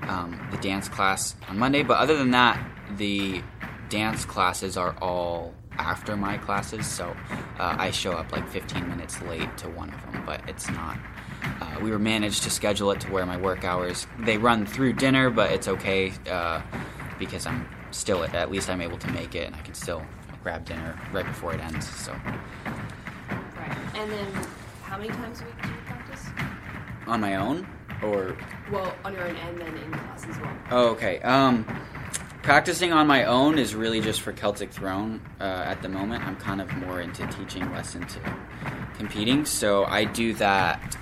um, 0.08 0.48
the 0.50 0.56
dance 0.56 0.88
class 0.88 1.36
on 1.48 1.58
Monday. 1.58 1.82
But 1.82 1.98
other 1.98 2.16
than 2.16 2.32
that, 2.32 2.58
the 2.96 3.42
dance 3.90 4.24
classes 4.24 4.76
are 4.76 4.96
all 5.00 5.54
after 5.72 6.16
my 6.16 6.38
classes, 6.38 6.86
so 6.86 7.14
uh, 7.58 7.76
I 7.78 7.90
show 7.90 8.12
up 8.12 8.32
like 8.32 8.48
15 8.48 8.88
minutes 8.88 9.20
late 9.22 9.56
to 9.58 9.68
one 9.68 9.92
of 9.92 10.00
them. 10.02 10.22
But 10.24 10.48
it's 10.48 10.70
not. 10.70 10.98
Uh, 11.60 11.78
we 11.82 11.90
were 11.90 11.98
managed 11.98 12.42
to 12.44 12.50
schedule 12.50 12.90
it 12.90 13.00
to 13.00 13.12
where 13.12 13.26
my 13.26 13.36
work 13.36 13.64
hours 13.64 14.06
they 14.20 14.38
run 14.38 14.64
through 14.64 14.94
dinner, 14.94 15.28
but 15.28 15.52
it's 15.52 15.68
okay 15.68 16.12
uh, 16.30 16.62
because 17.18 17.44
I'm 17.44 17.68
still 17.90 18.24
at 18.24 18.50
least 18.50 18.70
I'm 18.70 18.80
able 18.80 18.98
to 18.98 19.10
make 19.12 19.34
it 19.34 19.46
and 19.46 19.54
I 19.54 19.60
can 19.60 19.74
still 19.74 20.02
grab 20.44 20.64
dinner 20.66 20.96
right 21.12 21.24
before 21.24 21.54
it 21.54 21.60
ends. 21.60 21.88
So. 21.88 22.12
Right. 22.12 23.78
And 23.96 24.12
then, 24.12 24.46
how 24.82 24.98
many 24.98 25.08
times 25.08 25.40
a 25.40 25.44
week 25.44 25.62
do 25.62 25.68
you 25.68 25.74
practice? 25.86 26.26
On 27.06 27.20
my 27.20 27.36
own, 27.36 27.66
or. 28.02 28.36
Well, 28.70 28.94
on 29.04 29.14
your 29.14 29.26
own 29.26 29.34
and 29.34 29.58
then 29.58 29.74
in 29.74 29.90
class 29.90 30.26
as 30.28 30.38
well. 30.38 30.58
Oh, 30.70 30.88
okay. 30.90 31.18
Um, 31.22 31.64
practicing 32.42 32.92
on 32.92 33.06
my 33.06 33.24
own 33.24 33.58
is 33.58 33.74
really 33.74 34.02
just 34.02 34.20
for 34.20 34.32
Celtic 34.32 34.70
Throne 34.70 35.22
uh, 35.40 35.44
at 35.44 35.80
the 35.80 35.88
moment. 35.88 36.24
I'm 36.24 36.36
kind 36.36 36.60
of 36.60 36.70
more 36.76 37.00
into 37.00 37.26
teaching, 37.28 37.72
less 37.72 37.94
into 37.94 38.20
competing. 38.98 39.46
So 39.46 39.86
I 39.86 40.04
do 40.04 40.34
that 40.34 40.96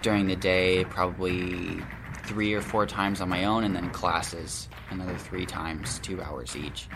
during 0.00 0.26
the 0.26 0.36
day, 0.36 0.84
probably 0.84 1.78
three 2.24 2.54
or 2.54 2.62
four 2.62 2.86
times 2.86 3.20
on 3.20 3.28
my 3.28 3.44
own, 3.44 3.64
and 3.64 3.76
then 3.76 3.90
classes 3.90 4.68
another 4.90 5.16
three 5.18 5.44
times, 5.44 5.98
two 5.98 6.22
hours 6.22 6.56
each 6.56 6.88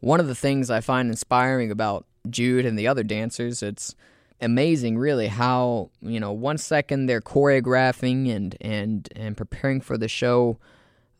one 0.00 0.20
of 0.20 0.26
the 0.26 0.34
things 0.34 0.70
I 0.70 0.80
find 0.80 1.08
inspiring 1.08 1.70
about 1.70 2.06
Jude 2.28 2.66
and 2.66 2.78
the 2.78 2.86
other 2.86 3.02
dancers, 3.02 3.62
it's 3.62 3.94
amazing 4.40 4.98
really 4.98 5.28
how, 5.28 5.90
you 6.00 6.20
know, 6.20 6.32
one 6.32 6.58
second 6.58 7.06
they're 7.06 7.20
choreographing 7.20 8.34
and 8.34 8.56
and 8.60 9.08
and 9.16 9.36
preparing 9.36 9.80
for 9.80 9.98
the 9.98 10.08
show 10.08 10.58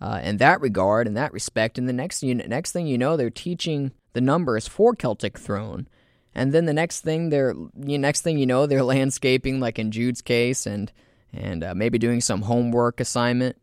uh, 0.00 0.20
in 0.22 0.36
that 0.38 0.60
regard, 0.60 1.06
in 1.06 1.14
that 1.14 1.32
respect. 1.32 1.78
And 1.78 1.88
the 1.88 1.92
next 1.92 2.22
you, 2.22 2.34
next 2.34 2.72
thing 2.72 2.86
you 2.86 2.98
know, 2.98 3.16
they're 3.16 3.30
teaching 3.30 3.92
the 4.12 4.20
numbers 4.20 4.68
for 4.68 4.94
Celtic 4.94 5.38
Throne, 5.38 5.88
and 6.34 6.52
then 6.52 6.66
the 6.66 6.72
next 6.72 7.00
thing 7.00 7.30
they're 7.30 7.54
you 7.76 7.98
next 7.98 8.22
thing 8.22 8.38
you 8.38 8.46
know, 8.46 8.66
they're 8.66 8.82
landscaping 8.84 9.60
like 9.60 9.78
in 9.78 9.90
Jude's 9.90 10.22
case, 10.22 10.66
and 10.66 10.92
and 11.32 11.64
uh, 11.64 11.74
maybe 11.74 11.98
doing 11.98 12.20
some 12.20 12.42
homework 12.42 13.00
assignment. 13.00 13.56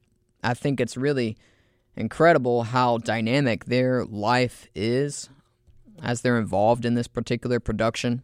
I 0.44 0.54
think 0.54 0.80
it's 0.80 0.98
really 0.98 1.38
incredible 1.96 2.64
how 2.64 2.98
dynamic 2.98 3.66
their 3.66 4.06
life 4.06 4.68
is 4.76 5.30
as 6.02 6.22
they're 6.22 6.38
involved 6.38 6.86
in 6.86 6.96
this 6.96 7.08
particular 7.08 7.60
production. 7.60 8.24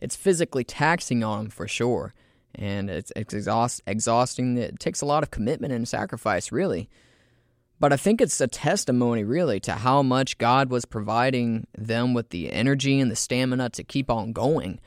It's 0.00 0.16
physically 0.16 0.64
taxing 0.64 1.22
on 1.22 1.44
them 1.44 1.50
for 1.50 1.68
sure, 1.68 2.12
and 2.54 2.90
it's, 2.90 3.12
it's 3.16 3.32
exhaust, 3.32 3.82
exhausting. 3.86 4.58
It 4.58 4.78
takes 4.78 5.00
a 5.00 5.06
lot 5.06 5.22
of 5.22 5.30
commitment 5.30 5.72
and 5.72 5.88
sacrifice, 5.88 6.52
really. 6.52 6.88
But 7.80 7.92
I 7.92 7.96
think 7.96 8.20
it's 8.20 8.40
a 8.40 8.46
testimony, 8.46 9.24
really, 9.24 9.60
to 9.60 9.72
how 9.72 10.02
much 10.02 10.38
God 10.38 10.70
was 10.70 10.84
providing 10.84 11.66
them 11.76 12.14
with 12.14 12.30
the 12.30 12.52
energy 12.52 13.00
and 13.00 13.10
the 13.10 13.16
stamina 13.16 13.70
to 13.70 13.84
keep 13.84 14.10
on 14.10 14.32
going 14.32 14.80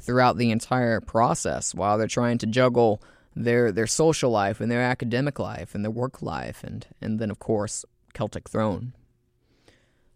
throughout 0.00 0.36
the 0.36 0.50
entire 0.50 1.00
process 1.00 1.74
while 1.74 1.98
they're 1.98 2.06
trying 2.06 2.38
to 2.38 2.46
juggle 2.46 3.02
their 3.34 3.70
their 3.72 3.86
social 3.86 4.30
life 4.30 4.60
and 4.60 4.70
their 4.70 4.82
academic 4.82 5.38
life 5.38 5.74
and 5.74 5.84
their 5.84 5.90
work 5.90 6.22
life 6.22 6.64
and 6.64 6.86
and 7.00 7.18
then 7.18 7.30
of 7.30 7.38
course 7.38 7.84
Celtic 8.14 8.48
Throne. 8.48 8.94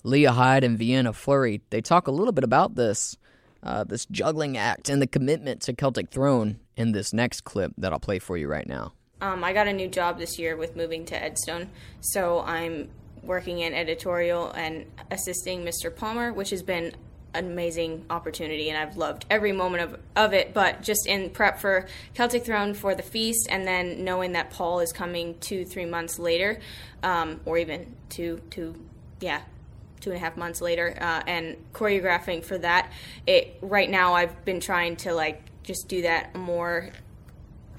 Leah 0.04 0.32
Hyde 0.32 0.64
and 0.64 0.78
Vienna 0.78 1.12
Flurry 1.12 1.60
they 1.70 1.80
talk 1.80 2.06
a 2.06 2.12
little 2.12 2.32
bit 2.32 2.44
about 2.44 2.74
this 2.74 3.16
uh, 3.62 3.84
this 3.84 4.06
juggling 4.06 4.56
act 4.56 4.88
and 4.88 5.00
the 5.00 5.06
commitment 5.06 5.60
to 5.62 5.72
Celtic 5.72 6.10
Throne 6.10 6.58
in 6.76 6.92
this 6.92 7.12
next 7.12 7.42
clip 7.42 7.72
that 7.78 7.92
I'll 7.92 8.00
play 8.00 8.18
for 8.18 8.36
you 8.36 8.48
right 8.48 8.66
now. 8.66 8.92
Um, 9.20 9.44
I 9.44 9.52
got 9.52 9.68
a 9.68 9.72
new 9.72 9.86
job 9.86 10.18
this 10.18 10.36
year 10.36 10.56
with 10.56 10.74
moving 10.74 11.04
to 11.06 11.14
Edstone, 11.14 11.68
so 12.00 12.40
I'm 12.40 12.88
working 13.22 13.60
in 13.60 13.72
editorial 13.72 14.50
and 14.50 14.84
assisting 15.12 15.64
Mr. 15.64 15.94
Palmer, 15.94 16.32
which 16.32 16.50
has 16.50 16.62
been 16.62 16.92
an 17.34 17.46
amazing 17.46 18.04
opportunity 18.10 18.68
and 18.68 18.78
I've 18.78 18.96
loved 18.96 19.24
every 19.30 19.52
moment 19.52 19.82
of, 19.82 20.00
of 20.16 20.32
it. 20.34 20.52
But 20.52 20.82
just 20.82 21.06
in 21.06 21.30
prep 21.30 21.58
for 21.58 21.86
Celtic 22.14 22.44
Throne 22.44 22.74
for 22.74 22.94
the 22.94 23.02
feast 23.02 23.48
and 23.50 23.66
then 23.66 24.04
knowing 24.04 24.32
that 24.32 24.50
Paul 24.50 24.80
is 24.80 24.92
coming 24.92 25.38
two, 25.40 25.64
three 25.64 25.86
months 25.86 26.18
later, 26.18 26.60
um, 27.02 27.40
or 27.44 27.58
even 27.58 27.94
two, 28.08 28.40
two, 28.50 28.74
yeah, 29.20 29.40
two 30.00 30.10
and 30.10 30.16
a 30.16 30.20
half 30.20 30.36
months 30.36 30.60
later, 30.60 30.96
uh, 31.00 31.22
and 31.26 31.56
choreographing 31.72 32.44
for 32.44 32.58
that, 32.58 32.92
it 33.26 33.56
right 33.62 33.88
now 33.88 34.14
I've 34.14 34.44
been 34.44 34.60
trying 34.60 34.96
to 34.96 35.14
like 35.14 35.42
just 35.62 35.88
do 35.88 36.02
that 36.02 36.34
more 36.34 36.90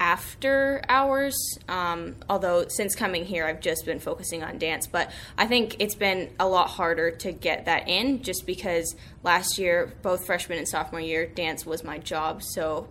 after 0.04 0.82
hours. 0.86 1.34
Um, 1.66 2.16
although 2.28 2.68
since 2.68 2.94
coming 2.94 3.24
here, 3.24 3.46
I've 3.46 3.62
just 3.62 3.86
been 3.86 3.98
focusing 3.98 4.44
on 4.44 4.58
dance. 4.58 4.86
But 4.86 5.10
I 5.38 5.46
think 5.46 5.76
it's 5.78 5.94
been 5.94 6.30
a 6.38 6.46
lot 6.46 6.68
harder 6.68 7.10
to 7.10 7.32
get 7.32 7.64
that 7.64 7.88
in 7.88 8.22
just 8.22 8.44
because 8.44 8.94
last 9.22 9.58
year, 9.58 9.94
both 10.02 10.26
freshman 10.26 10.58
and 10.58 10.68
sophomore 10.68 11.00
year, 11.00 11.24
dance 11.24 11.64
was 11.64 11.82
my 11.82 11.96
job. 11.96 12.42
So, 12.42 12.86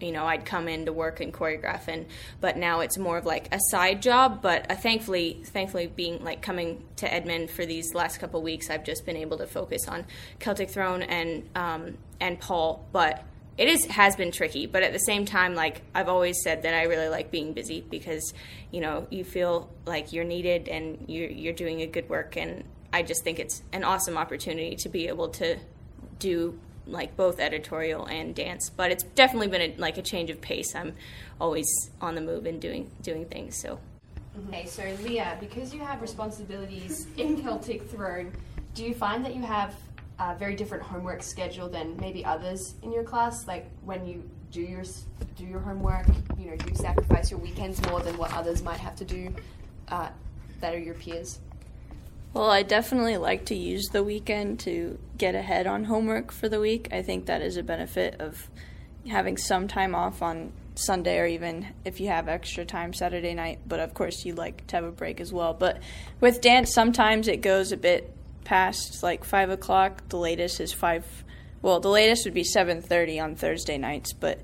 you 0.00 0.10
know, 0.10 0.26
I'd 0.26 0.44
come 0.44 0.66
in 0.66 0.86
to 0.86 0.92
work 0.92 1.20
and 1.20 1.32
choreograph, 1.32 1.86
and 1.86 2.06
but 2.40 2.56
now 2.56 2.80
it's 2.80 2.98
more 2.98 3.16
of 3.16 3.24
like 3.24 3.54
a 3.54 3.60
side 3.70 4.02
job. 4.02 4.42
But 4.42 4.68
uh, 4.68 4.74
thankfully, 4.74 5.42
thankfully, 5.44 5.86
being 5.86 6.24
like 6.24 6.42
coming 6.42 6.82
to 6.96 7.14
Edmond 7.14 7.48
for 7.48 7.64
these 7.64 7.94
last 7.94 8.18
couple 8.18 8.42
weeks, 8.42 8.70
I've 8.70 8.84
just 8.84 9.06
been 9.06 9.16
able 9.16 9.38
to 9.38 9.46
focus 9.46 9.86
on 9.86 10.04
Celtic 10.40 10.70
Throne 10.70 11.02
and 11.02 11.48
um, 11.54 11.98
and 12.18 12.40
Paul. 12.40 12.84
But 12.90 13.22
it 13.58 13.68
is 13.68 13.86
has 13.86 14.16
been 14.16 14.32
tricky, 14.32 14.66
but 14.66 14.82
at 14.82 14.92
the 14.92 14.98
same 14.98 15.24
time, 15.24 15.54
like 15.54 15.82
I've 15.94 16.08
always 16.08 16.42
said 16.42 16.62
that 16.62 16.74
I 16.74 16.84
really 16.84 17.08
like 17.08 17.30
being 17.30 17.52
busy 17.52 17.80
because 17.80 18.34
you 18.70 18.80
know 18.80 19.06
you 19.10 19.24
feel 19.24 19.70
like 19.86 20.12
you're 20.12 20.24
needed 20.24 20.68
and 20.68 21.04
you're 21.08 21.30
you're 21.30 21.54
doing 21.54 21.80
a 21.80 21.86
good 21.86 22.08
work, 22.08 22.36
and 22.36 22.64
I 22.92 23.02
just 23.02 23.24
think 23.24 23.38
it's 23.38 23.62
an 23.72 23.84
awesome 23.84 24.18
opportunity 24.18 24.76
to 24.76 24.88
be 24.88 25.08
able 25.08 25.28
to 25.30 25.56
do 26.18 26.58
like 26.86 27.16
both 27.16 27.40
editorial 27.40 28.06
and 28.06 28.34
dance. 28.34 28.70
But 28.70 28.90
it's 28.90 29.04
definitely 29.04 29.48
been 29.48 29.62
a, 29.62 29.74
like 29.78 29.96
a 29.96 30.02
change 30.02 30.30
of 30.30 30.40
pace. 30.40 30.74
I'm 30.74 30.94
always 31.40 31.66
on 32.00 32.14
the 32.14 32.20
move 32.20 32.46
and 32.46 32.60
doing 32.60 32.90
doing 33.02 33.24
things. 33.24 33.60
So. 33.60 33.78
Okay, 34.48 34.66
so 34.66 34.82
Leah, 35.02 35.38
because 35.40 35.72
you 35.72 35.80
have 35.80 36.02
responsibilities 36.02 37.06
in 37.16 37.40
Celtic 37.42 37.88
Throne, 37.88 38.32
do 38.74 38.84
you 38.84 38.92
find 38.92 39.24
that 39.24 39.34
you 39.34 39.40
have 39.40 39.74
a 40.18 40.34
very 40.34 40.56
different 40.56 40.82
homework 40.82 41.22
schedule 41.22 41.68
than 41.68 41.96
maybe 41.98 42.24
others 42.24 42.74
in 42.82 42.92
your 42.92 43.04
class? 43.04 43.46
Like 43.46 43.70
when 43.84 44.06
you 44.06 44.28
do 44.50 44.62
your 44.62 44.84
do 45.36 45.44
your 45.44 45.60
homework, 45.60 46.06
you 46.38 46.50
know, 46.50 46.56
do 46.56 46.70
you 46.70 46.76
sacrifice 46.76 47.30
your 47.30 47.40
weekends 47.40 47.80
more 47.88 48.00
than 48.00 48.16
what 48.16 48.32
others 48.32 48.62
might 48.62 48.80
have 48.80 48.96
to 48.96 49.04
do 49.04 49.34
uh, 49.88 50.08
that 50.60 50.74
are 50.74 50.78
your 50.78 50.94
peers? 50.94 51.38
Well, 52.32 52.50
I 52.50 52.62
definitely 52.62 53.16
like 53.16 53.46
to 53.46 53.54
use 53.54 53.86
the 53.88 54.04
weekend 54.04 54.60
to 54.60 54.98
get 55.16 55.34
ahead 55.34 55.66
on 55.66 55.84
homework 55.84 56.32
for 56.32 56.48
the 56.48 56.60
week. 56.60 56.88
I 56.92 57.02
think 57.02 57.26
that 57.26 57.40
is 57.40 57.56
a 57.56 57.62
benefit 57.62 58.20
of 58.20 58.50
having 59.08 59.36
some 59.36 59.68
time 59.68 59.94
off 59.94 60.22
on 60.22 60.52
Sunday 60.74 61.18
or 61.18 61.26
even 61.26 61.66
if 61.84 62.00
you 62.00 62.08
have 62.08 62.28
extra 62.28 62.64
time 62.64 62.92
Saturday 62.92 63.34
night. 63.34 63.60
But 63.66 63.80
of 63.80 63.94
course, 63.94 64.24
you 64.24 64.34
like 64.34 64.66
to 64.68 64.76
have 64.76 64.84
a 64.84 64.92
break 64.92 65.20
as 65.20 65.32
well. 65.32 65.54
But 65.54 65.80
with 66.20 66.40
dance, 66.40 66.72
sometimes 66.72 67.28
it 67.28 67.40
goes 67.40 67.72
a 67.72 67.76
bit 67.76 68.14
past 68.46 69.02
like 69.02 69.24
five 69.24 69.50
o'clock. 69.50 70.08
The 70.08 70.16
latest 70.16 70.60
is 70.60 70.72
five. 70.72 71.04
Well, 71.60 71.80
the 71.80 71.90
latest 71.90 72.24
would 72.24 72.34
be 72.34 72.44
seven 72.44 72.80
thirty 72.80 73.20
on 73.20 73.34
Thursday 73.34 73.76
nights, 73.76 74.12
but 74.12 74.40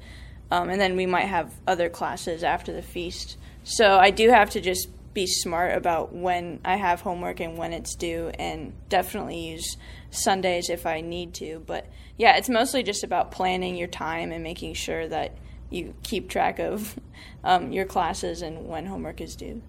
um, 0.51 0.69
and 0.69 0.81
then 0.81 0.97
we 0.97 1.07
might 1.07 1.27
have 1.27 1.55
other 1.67 1.89
classes 1.89 2.45
after 2.45 2.73
the 2.73 2.83
feast. 2.83 3.39
So 3.65 3.97
I 3.97 4.11
do 4.11 4.29
have 4.29 4.51
to 4.51 4.61
just 4.61 4.89
be 5.15 5.27
smart 5.27 5.77
about 5.77 6.13
when 6.13 6.61
I 6.65 6.77
have 6.77 7.01
homework 7.01 7.41
and 7.41 7.57
when 7.57 7.73
it's 7.73 7.95
due, 7.95 8.31
and 8.39 8.73
definitely 8.89 9.39
use 9.39 9.77
Sundays 10.11 10.69
if 10.69 10.85
I 10.85 11.01
need 11.01 11.35
to. 11.35 11.63
But 11.65 11.87
yeah, 12.19 12.37
it's 12.37 12.49
mostly 12.49 12.83
just 12.83 13.05
about 13.05 13.31
planning 13.31 13.77
your 13.77 13.89
time 13.89 14.33
and 14.33 14.43
making 14.43 14.75
sure 14.75 15.07
that 15.09 15.39
you 15.71 15.95
keep 16.03 16.29
track 16.29 16.59
of 16.59 16.99
um, 17.45 17.73
your 17.73 17.85
classes 17.85 18.43
and 18.43 18.67
when 18.67 18.87
homework 18.87 19.21
is 19.21 19.37
due. 19.37 19.63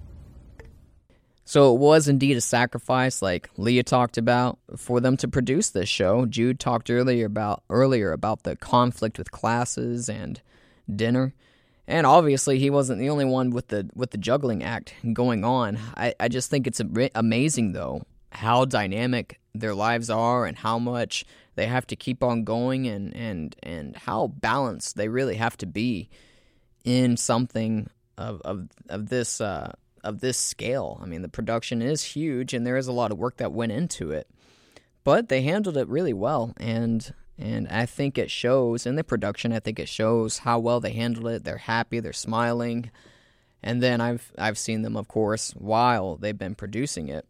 So 1.45 1.73
it 1.75 1.79
was 1.79 2.07
indeed 2.07 2.38
a 2.38 2.41
sacrifice, 2.41 3.21
like 3.21 3.50
Leah 3.57 3.83
talked 3.83 4.17
about, 4.17 4.59
for 4.77 5.01
them 5.01 5.17
to 5.17 5.27
produce 5.27 5.69
this 5.69 5.89
show. 5.89 6.25
Jude 6.25 6.59
talked 6.59 6.89
earlier 6.89 7.25
about 7.25 7.63
earlier 7.69 8.12
about 8.12 8.43
the 8.43 8.55
conflict 8.55 9.17
with 9.17 9.31
classes 9.31 10.07
and 10.07 10.41
dinner, 10.93 11.33
and 11.85 12.07
obviously 12.07 12.59
he 12.59 12.69
wasn't 12.69 13.00
the 13.00 13.09
only 13.09 13.25
one 13.25 13.50
with 13.50 13.67
the 13.67 13.89
with 13.93 14.12
the 14.12 14.17
juggling 14.17 14.63
act 14.63 14.93
going 15.12 15.43
on. 15.43 15.77
I, 15.97 16.13
I 16.19 16.29
just 16.29 16.50
think 16.50 16.65
it's 16.65 16.81
amazing 17.13 17.73
though 17.73 18.03
how 18.31 18.65
dynamic 18.65 19.39
their 19.53 19.75
lives 19.75 20.09
are 20.09 20.45
and 20.45 20.57
how 20.57 20.79
much 20.79 21.23
they 21.55 21.67
have 21.67 21.85
to 21.88 21.95
keep 21.95 22.23
on 22.23 22.43
going 22.43 22.88
and 22.88 23.15
and 23.15 23.55
and 23.62 23.95
how 23.95 24.27
balanced 24.27 24.95
they 24.95 25.07
really 25.07 25.35
have 25.35 25.57
to 25.57 25.65
be 25.65 26.09
in 26.83 27.17
something 27.17 27.89
of 28.17 28.41
of 28.41 28.69
of 28.89 29.09
this. 29.09 29.41
Uh, 29.41 29.73
of 30.03 30.19
this 30.19 30.38
scale. 30.38 31.00
I 31.01 31.05
mean, 31.05 31.22
the 31.22 31.29
production 31.29 31.81
is 31.81 32.03
huge, 32.03 32.53
and 32.53 32.65
there 32.65 32.77
is 32.77 32.88
a 32.88 32.91
lot 32.93 33.12
of 33.12 33.17
work 33.17 33.38
that 33.38 33.53
went 33.53 33.72
into 33.72 34.12
it. 34.12 34.27
But 35.03 35.29
they 35.29 35.41
handled 35.41 35.77
it 35.77 35.88
really 35.88 36.13
well, 36.13 36.53
and 36.57 37.13
and 37.38 37.67
I 37.67 37.86
think 37.86 38.17
it 38.17 38.29
shows 38.29 38.86
in 38.86 38.95
the 38.95 39.03
production. 39.03 39.51
I 39.51 39.60
think 39.60 39.79
it 39.79 39.89
shows 39.89 40.39
how 40.39 40.60
well 40.60 40.79
they 40.79 40.91
handled 40.91 41.27
it. 41.27 41.43
They're 41.43 41.57
happy, 41.57 42.00
they're 42.00 42.13
smiling, 42.13 42.91
and 43.62 43.81
then 43.81 44.01
I've 44.01 44.31
I've 44.38 44.57
seen 44.57 44.81
them, 44.81 44.95
of 44.95 45.07
course, 45.07 45.51
while 45.51 46.15
they've 46.17 46.38
been 46.38 46.55
producing 46.55 47.10
it, 47.10 47.25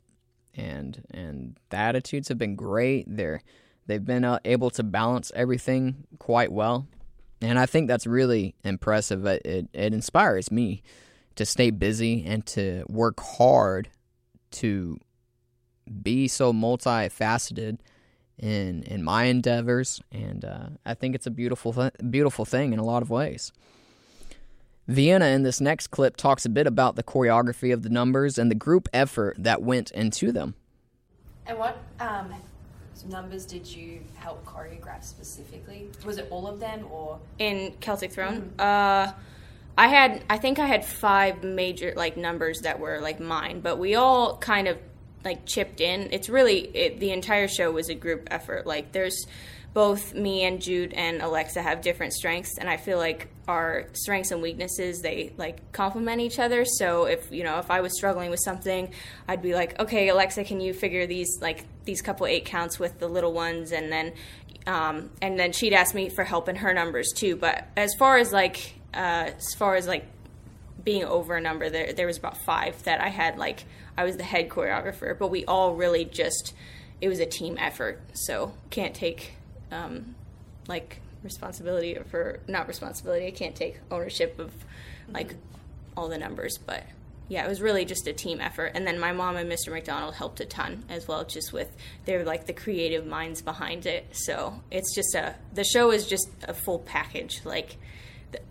and 0.55 1.03
and 1.11 1.57
the 1.69 1.77
attitudes 1.77 2.27
have 2.27 2.37
been 2.37 2.55
great. 2.55 3.05
They're 3.07 3.41
they've 3.87 4.05
been 4.05 4.23
uh, 4.23 4.39
able 4.45 4.69
to 4.71 4.83
balance 4.83 5.31
everything 5.35 6.05
quite 6.19 6.51
well, 6.51 6.87
and 7.41 7.57
I 7.57 7.65
think 7.65 7.87
that's 7.87 8.05
really 8.05 8.55
impressive. 8.63 9.25
It 9.25 9.41
it, 9.45 9.67
it 9.73 9.93
inspires 9.93 10.51
me 10.51 10.83
to 11.35 11.45
stay 11.45 11.71
busy 11.71 12.23
and 12.25 12.45
to 12.45 12.83
work 12.87 13.19
hard 13.19 13.89
to 14.51 14.97
be 16.01 16.27
so 16.27 16.53
multifaceted 16.53 17.79
in 18.37 18.83
in 18.83 19.03
my 19.03 19.25
endeavors, 19.25 20.01
and 20.11 20.43
uh, 20.43 20.69
I 20.85 20.93
think 20.93 21.15
it's 21.15 21.27
a 21.27 21.31
beautiful 21.31 21.73
th- 21.73 21.93
beautiful 22.09 22.45
thing 22.45 22.73
in 22.73 22.79
a 22.79 22.83
lot 22.83 23.01
of 23.01 23.09
ways. 23.09 23.51
Vienna 24.87 25.27
in 25.27 25.43
this 25.43 25.61
next 25.61 25.87
clip 25.87 26.17
talks 26.17 26.45
a 26.45 26.49
bit 26.49 26.67
about 26.67 26.95
the 26.95 27.03
choreography 27.03 27.73
of 27.73 27.83
the 27.83 27.89
numbers 27.89 28.37
and 28.37 28.51
the 28.51 28.55
group 28.55 28.89
effort 28.91 29.35
that 29.39 29.61
went 29.61 29.91
into 29.91 30.31
them. 30.31 30.55
And 31.45 31.57
what 31.57 31.77
um, 31.99 32.33
numbers 33.07 33.45
did 33.45 33.65
you 33.65 34.01
help 34.15 34.45
choreograph 34.45 35.03
specifically? 35.03 35.89
Was 36.05 36.17
it 36.17 36.27
all 36.29 36.47
of 36.47 36.59
them 36.59 36.85
or 36.91 37.19
in 37.39 37.73
Celtic 37.79 38.11
Throne? 38.11 38.51
Mm-hmm. 38.57 38.59
Uh, 38.59 39.13
I 39.77 39.87
had 39.87 40.23
I 40.29 40.37
think 40.37 40.59
I 40.59 40.67
had 40.67 40.85
five 40.85 41.43
major 41.43 41.93
like 41.95 42.15
numbers 42.17 42.61
that 42.61 42.79
were 42.79 42.99
like 42.99 43.19
mine, 43.19 43.61
but 43.61 43.77
we 43.77 43.95
all 43.95 44.37
kind 44.37 44.67
of 44.67 44.77
like 45.25 45.45
chipped 45.45 45.81
in. 45.81 46.09
It's 46.11 46.29
really 46.29 46.59
it, 46.75 46.99
the 46.99 47.11
entire 47.11 47.47
show 47.47 47.71
was 47.71 47.89
a 47.89 47.95
group 47.95 48.27
effort. 48.29 48.67
Like 48.67 48.91
there's 48.91 49.25
both 49.73 50.13
me 50.13 50.43
and 50.43 50.61
Jude 50.61 50.93
and 50.93 51.21
Alexa 51.21 51.59
have 51.59 51.81
different 51.81 52.13
strengths, 52.13 52.59
and 52.59 52.69
I 52.69 52.77
feel 52.77 52.99
like 52.99 53.29
our 53.47 53.87
strengths 53.93 54.31
and 54.31 54.41
weaknesses 54.41 55.01
they 55.01 55.33
like 55.37 55.71
complement 55.71 56.21
each 56.21 56.37
other. 56.37 56.65
So 56.65 57.05
if 57.05 57.31
you 57.31 57.43
know 57.43 57.57
if 57.57 57.71
I 57.71 57.81
was 57.81 57.95
struggling 57.97 58.29
with 58.29 58.41
something, 58.41 58.93
I'd 59.27 59.41
be 59.41 59.55
like, 59.55 59.79
okay, 59.79 60.09
Alexa, 60.09 60.43
can 60.43 60.61
you 60.61 60.73
figure 60.73 61.07
these 61.07 61.39
like 61.41 61.65
these 61.85 62.03
couple 62.03 62.27
eight 62.27 62.45
counts 62.45 62.77
with 62.77 62.99
the 62.99 63.07
little 63.07 63.33
ones, 63.33 63.71
and 63.71 63.91
then 63.91 64.13
um, 64.67 65.09
and 65.19 65.39
then 65.39 65.51
she'd 65.51 65.73
ask 65.73 65.95
me 65.95 66.09
for 66.09 66.23
help 66.23 66.47
in 66.47 66.57
her 66.57 66.75
numbers 66.75 67.11
too. 67.15 67.35
But 67.35 67.67
as 67.75 67.95
far 67.95 68.17
as 68.17 68.31
like 68.31 68.75
uh, 68.93 69.31
as 69.37 69.53
far 69.57 69.75
as 69.75 69.87
like 69.87 70.05
being 70.83 71.03
over 71.03 71.35
a 71.35 71.41
number, 71.41 71.69
there 71.69 71.93
there 71.93 72.07
was 72.07 72.17
about 72.17 72.37
five 72.37 72.81
that 72.83 73.01
I 73.01 73.09
had 73.09 73.37
like 73.37 73.65
I 73.97 74.03
was 74.03 74.17
the 74.17 74.23
head 74.23 74.49
choreographer, 74.49 75.17
but 75.17 75.29
we 75.29 75.45
all 75.45 75.75
really 75.75 76.05
just 76.05 76.53
it 77.01 77.09
was 77.09 77.19
a 77.19 77.25
team 77.25 77.57
effort. 77.59 78.01
So 78.13 78.53
can't 78.69 78.93
take 78.95 79.33
um, 79.71 80.15
like 80.67 80.99
responsibility 81.23 81.97
for 82.09 82.39
not 82.47 82.67
responsibility. 82.67 83.27
I 83.27 83.31
can't 83.31 83.55
take 83.55 83.79
ownership 83.91 84.39
of 84.39 84.53
like 85.09 85.35
all 85.95 86.09
the 86.09 86.17
numbers, 86.17 86.57
but 86.57 86.83
yeah, 87.29 87.45
it 87.45 87.49
was 87.49 87.61
really 87.61 87.85
just 87.85 88.07
a 88.07 88.13
team 88.13 88.41
effort. 88.41 88.71
And 88.75 88.85
then 88.85 88.99
my 88.99 89.13
mom 89.13 89.37
and 89.37 89.49
Mr. 89.51 89.71
McDonald 89.71 90.15
helped 90.15 90.39
a 90.39 90.45
ton 90.45 90.83
as 90.89 91.07
well, 91.07 91.23
just 91.23 91.53
with 91.53 91.73
they're 92.05 92.25
like 92.25 92.45
the 92.45 92.53
creative 92.53 93.05
minds 93.05 93.41
behind 93.41 93.85
it. 93.85 94.07
So 94.11 94.61
it's 94.69 94.93
just 94.93 95.15
a 95.15 95.35
the 95.53 95.63
show 95.63 95.91
is 95.91 96.07
just 96.07 96.27
a 96.43 96.53
full 96.53 96.79
package. 96.79 97.41
Like 97.45 97.77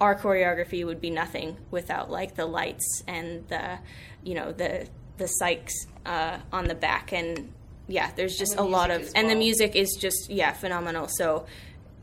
our 0.00 0.18
choreography 0.18 0.84
would 0.84 1.00
be 1.00 1.10
nothing 1.10 1.56
without 1.70 2.10
like 2.10 2.34
the 2.34 2.46
lights 2.46 3.02
and 3.06 3.46
the 3.48 3.78
you 4.22 4.34
know 4.34 4.52
the 4.52 4.88
the 5.18 5.30
cycs 5.40 5.72
uh, 6.06 6.38
on 6.52 6.66
the 6.66 6.74
back 6.74 7.12
and 7.12 7.52
yeah, 7.88 8.10
there's 8.16 8.36
just 8.36 8.56
the 8.56 8.62
a 8.62 8.64
lot 8.64 8.90
of 8.90 8.98
music 8.98 9.16
as 9.16 9.22
and 9.22 9.30
the 9.30 9.34
music 9.36 9.76
is 9.76 9.96
just 10.00 10.30
yeah 10.30 10.52
phenomenal. 10.52 11.08
So 11.08 11.46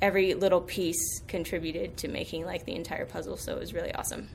every 0.02 0.34
little 0.34 0.62
piece 0.62 1.22
contributed 1.28 1.98
to 1.98 2.08
making 2.08 2.46
like 2.46 2.66
the 2.66 2.76
entire 2.76 3.06
puzzle. 3.06 3.38
So 3.38 3.56
it 3.56 3.60
was 3.60 3.74
really 3.74 3.94
awesome. 3.94 4.30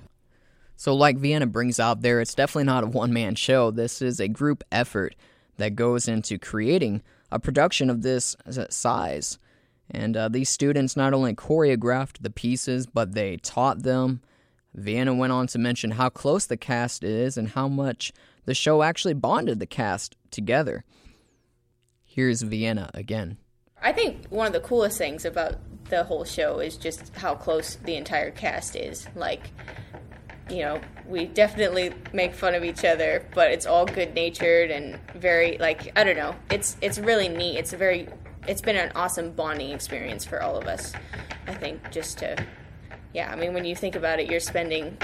So, 0.76 0.94
like 0.94 1.16
Vienna 1.18 1.46
brings 1.46 1.78
out 1.78 2.02
there, 2.02 2.20
it's 2.20 2.34
definitely 2.34 2.64
not 2.64 2.84
a 2.84 2.88
one 2.88 3.12
man 3.12 3.36
show. 3.36 3.70
This 3.70 4.02
is 4.02 4.18
a 4.18 4.28
group 4.28 4.64
effort 4.72 5.14
that 5.56 5.76
goes 5.76 6.08
into 6.08 6.38
creating 6.38 7.02
a 7.30 7.38
production 7.38 7.90
of 7.90 8.02
this 8.02 8.36
size. 8.70 9.38
And 9.90 10.16
uh, 10.16 10.28
these 10.28 10.48
students 10.48 10.96
not 10.96 11.12
only 11.12 11.34
choreographed 11.34 12.18
the 12.20 12.30
pieces, 12.30 12.86
but 12.86 13.14
they 13.14 13.36
taught 13.36 13.82
them. 13.82 14.22
Vienna 14.74 15.14
went 15.14 15.32
on 15.32 15.46
to 15.48 15.58
mention 15.58 15.92
how 15.92 16.08
close 16.08 16.46
the 16.46 16.56
cast 16.56 17.04
is 17.04 17.36
and 17.36 17.48
how 17.48 17.68
much 17.68 18.12
the 18.44 18.54
show 18.54 18.82
actually 18.82 19.14
bonded 19.14 19.60
the 19.60 19.66
cast 19.66 20.16
together. 20.30 20.84
Here's 22.04 22.42
Vienna 22.42 22.90
again. 22.94 23.38
I 23.82 23.92
think 23.92 24.26
one 24.28 24.46
of 24.46 24.52
the 24.52 24.60
coolest 24.60 24.98
things 24.98 25.24
about 25.24 25.56
the 25.90 26.04
whole 26.04 26.24
show 26.24 26.58
is 26.60 26.76
just 26.76 27.14
how 27.14 27.34
close 27.34 27.76
the 27.76 27.96
entire 27.96 28.30
cast 28.30 28.76
is. 28.76 29.06
Like, 29.14 29.50
you 30.48 30.60
know, 30.60 30.80
we 31.06 31.26
definitely 31.26 31.92
make 32.12 32.34
fun 32.34 32.54
of 32.54 32.64
each 32.64 32.84
other, 32.84 33.26
but 33.34 33.50
it's 33.50 33.66
all 33.66 33.84
good 33.84 34.14
natured 34.14 34.70
and 34.70 34.98
very 35.14 35.58
like 35.58 35.92
I 35.96 36.04
don't 36.04 36.16
know. 36.16 36.34
It's 36.50 36.76
it's 36.80 36.98
really 36.98 37.28
neat. 37.28 37.58
It's 37.58 37.72
a 37.72 37.76
very 37.76 38.08
it's 38.46 38.60
been 38.60 38.76
an 38.76 38.92
awesome 38.94 39.32
bonding 39.32 39.70
experience 39.70 40.24
for 40.24 40.42
all 40.42 40.56
of 40.56 40.66
us. 40.66 40.92
I 41.46 41.54
think 41.54 41.90
just 41.90 42.18
to 42.18 42.44
yeah, 43.12 43.30
I 43.30 43.36
mean 43.36 43.54
when 43.54 43.64
you 43.64 43.76
think 43.76 43.96
about 43.96 44.20
it, 44.20 44.30
you're 44.30 44.40
spending 44.40 44.96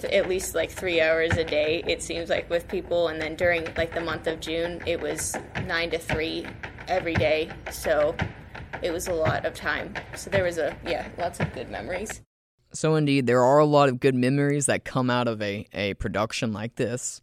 th- 0.00 0.12
at 0.12 0.28
least 0.28 0.54
like 0.54 0.70
3 0.70 1.00
hours 1.00 1.32
a 1.36 1.44
day 1.44 1.82
it 1.86 2.02
seems 2.02 2.28
like 2.28 2.50
with 2.50 2.68
people 2.68 3.08
and 3.08 3.20
then 3.20 3.36
during 3.36 3.66
like 3.76 3.94
the 3.94 4.00
month 4.00 4.26
of 4.26 4.40
June, 4.40 4.82
it 4.86 5.00
was 5.00 5.36
9 5.66 5.90
to 5.90 5.98
3 5.98 6.46
every 6.88 7.14
day. 7.14 7.50
So 7.70 8.16
it 8.82 8.90
was 8.90 9.08
a 9.08 9.12
lot 9.12 9.46
of 9.46 9.54
time. 9.54 9.94
So 10.14 10.30
there 10.30 10.44
was 10.44 10.58
a 10.58 10.76
yeah, 10.86 11.08
lots 11.18 11.40
of 11.40 11.52
good 11.52 11.70
memories. 11.70 12.22
So, 12.72 12.94
indeed, 12.94 13.26
there 13.26 13.42
are 13.42 13.58
a 13.58 13.64
lot 13.64 13.88
of 13.88 13.98
good 13.98 14.14
memories 14.14 14.66
that 14.66 14.84
come 14.84 15.10
out 15.10 15.26
of 15.26 15.42
a, 15.42 15.66
a 15.72 15.94
production 15.94 16.52
like 16.52 16.76
this. 16.76 17.20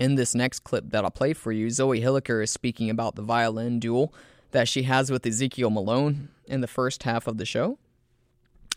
In 0.00 0.16
this 0.16 0.34
next 0.34 0.60
clip 0.60 0.90
that 0.90 1.04
I'll 1.04 1.10
play 1.10 1.32
for 1.32 1.52
you, 1.52 1.70
Zoe 1.70 2.00
Hilliker 2.00 2.42
is 2.42 2.50
speaking 2.50 2.90
about 2.90 3.14
the 3.14 3.22
violin 3.22 3.78
duel 3.78 4.12
that 4.50 4.68
she 4.68 4.84
has 4.84 5.10
with 5.10 5.26
Ezekiel 5.26 5.70
Malone 5.70 6.28
in 6.46 6.60
the 6.60 6.66
first 6.66 7.02
half 7.02 7.26
of 7.26 7.38
the 7.38 7.44
show. 7.44 7.78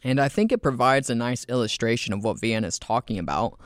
And 0.04 0.20
I 0.20 0.30
think 0.30 0.52
it 0.52 0.62
provides 0.62 1.10
a 1.10 1.16
nice 1.16 1.46
illustration 1.48 2.14
of 2.14 2.24
what 2.24 2.40
Vienna 2.40 2.68
is 2.68 2.80
talking 2.80 3.20
about. 3.20 3.60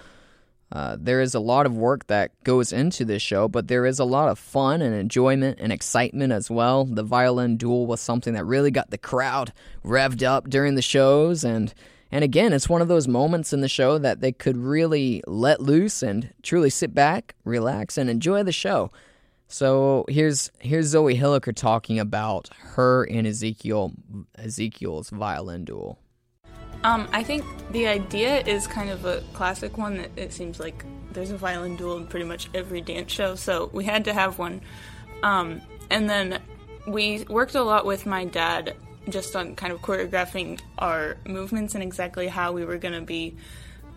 Uh, 0.72 0.98
there 1.00 1.22
is 1.22 1.34
a 1.36 1.40
lot 1.40 1.66
of 1.66 1.78
work 1.78 2.08
that 2.08 2.32
goes 2.44 2.74
into 2.74 3.06
this 3.06 3.22
show, 3.22 3.48
but 3.48 3.68
there 3.68 3.86
is 3.86 4.00
a 4.00 4.06
lot 4.06 4.30
of 4.30 4.40
fun 4.40 4.82
and 4.82 4.96
enjoyment 4.96 5.58
and 5.62 5.72
excitement 5.72 6.34
as 6.34 6.50
well. 6.50 6.86
The 6.86 7.04
violin 7.04 7.56
duel 7.56 7.86
was 7.86 8.02
something 8.02 8.34
that 8.34 8.44
really 8.46 8.72
got 8.72 8.90
the 8.90 8.98
crowd 8.98 9.54
revved 9.86 10.24
up 10.24 10.50
during 10.50 10.76
the 10.76 10.82
shows, 10.82 11.44
and 11.44 11.74
and 12.12 12.24
again, 12.24 12.54
it's 12.54 12.70
one 12.70 12.82
of 12.82 12.88
those 12.88 13.08
moments 13.08 13.54
in 13.54 13.62
the 13.62 13.68
show 13.68 13.98
that 13.98 14.22
they 14.22 14.32
could 14.32 14.58
really 14.58 15.24
let 15.28 15.62
loose 15.62 16.02
and 16.02 16.34
truly 16.44 16.70
sit 16.70 16.94
back, 16.94 17.36
relax, 17.44 17.98
and 17.98 18.10
enjoy 18.10 18.44
the 18.44 18.52
show. 18.52 18.92
So 19.48 20.06
here's 20.10 20.52
here's 20.60 20.88
Zoe 20.88 21.18
Hilliker 21.18 21.56
talking 21.56 22.00
about 22.00 22.50
her 22.58 23.04
and 23.04 23.28
Ezekiel 23.28 23.94
Ezekiel's 24.38 25.10
violin 25.10 25.66
duel. 25.66 26.00
Um, 26.84 27.08
I 27.12 27.24
think 27.24 27.44
the 27.72 27.88
idea 27.88 28.42
is 28.42 28.68
kind 28.68 28.90
of 28.90 29.06
a 29.06 29.24
classic 29.34 29.78
one 29.78 29.98
that 29.98 30.12
it 30.16 30.34
seems 30.34 30.60
like 30.60 30.86
there's 31.12 31.32
a 31.32 31.38
violin 31.38 31.76
duel 31.78 31.98
in 31.98 32.06
pretty 32.06 32.26
much 32.26 32.50
every 32.54 32.82
dance 32.82 33.12
show, 33.12 33.36
so 33.36 33.70
we 33.74 33.86
had 33.86 34.06
to 34.06 34.14
have 34.14 34.38
one. 34.38 34.62
Um, 35.24 35.62
and 35.90 36.10
then 36.10 36.42
we 36.88 37.26
worked 37.30 37.56
a 37.56 37.64
lot 37.64 37.86
with 37.86 38.06
my 38.06 38.26
dad 38.26 38.76
just 39.10 39.36
on 39.36 39.56
kind 39.56 39.72
of 39.72 39.82
choreographing 39.82 40.60
our 40.78 41.18
movements 41.26 41.74
and 41.74 41.84
exactly 41.84 42.28
how 42.28 42.52
we 42.52 42.66
were 42.66 42.78
going 42.78 42.94
to 42.94 43.06
be 43.06 43.36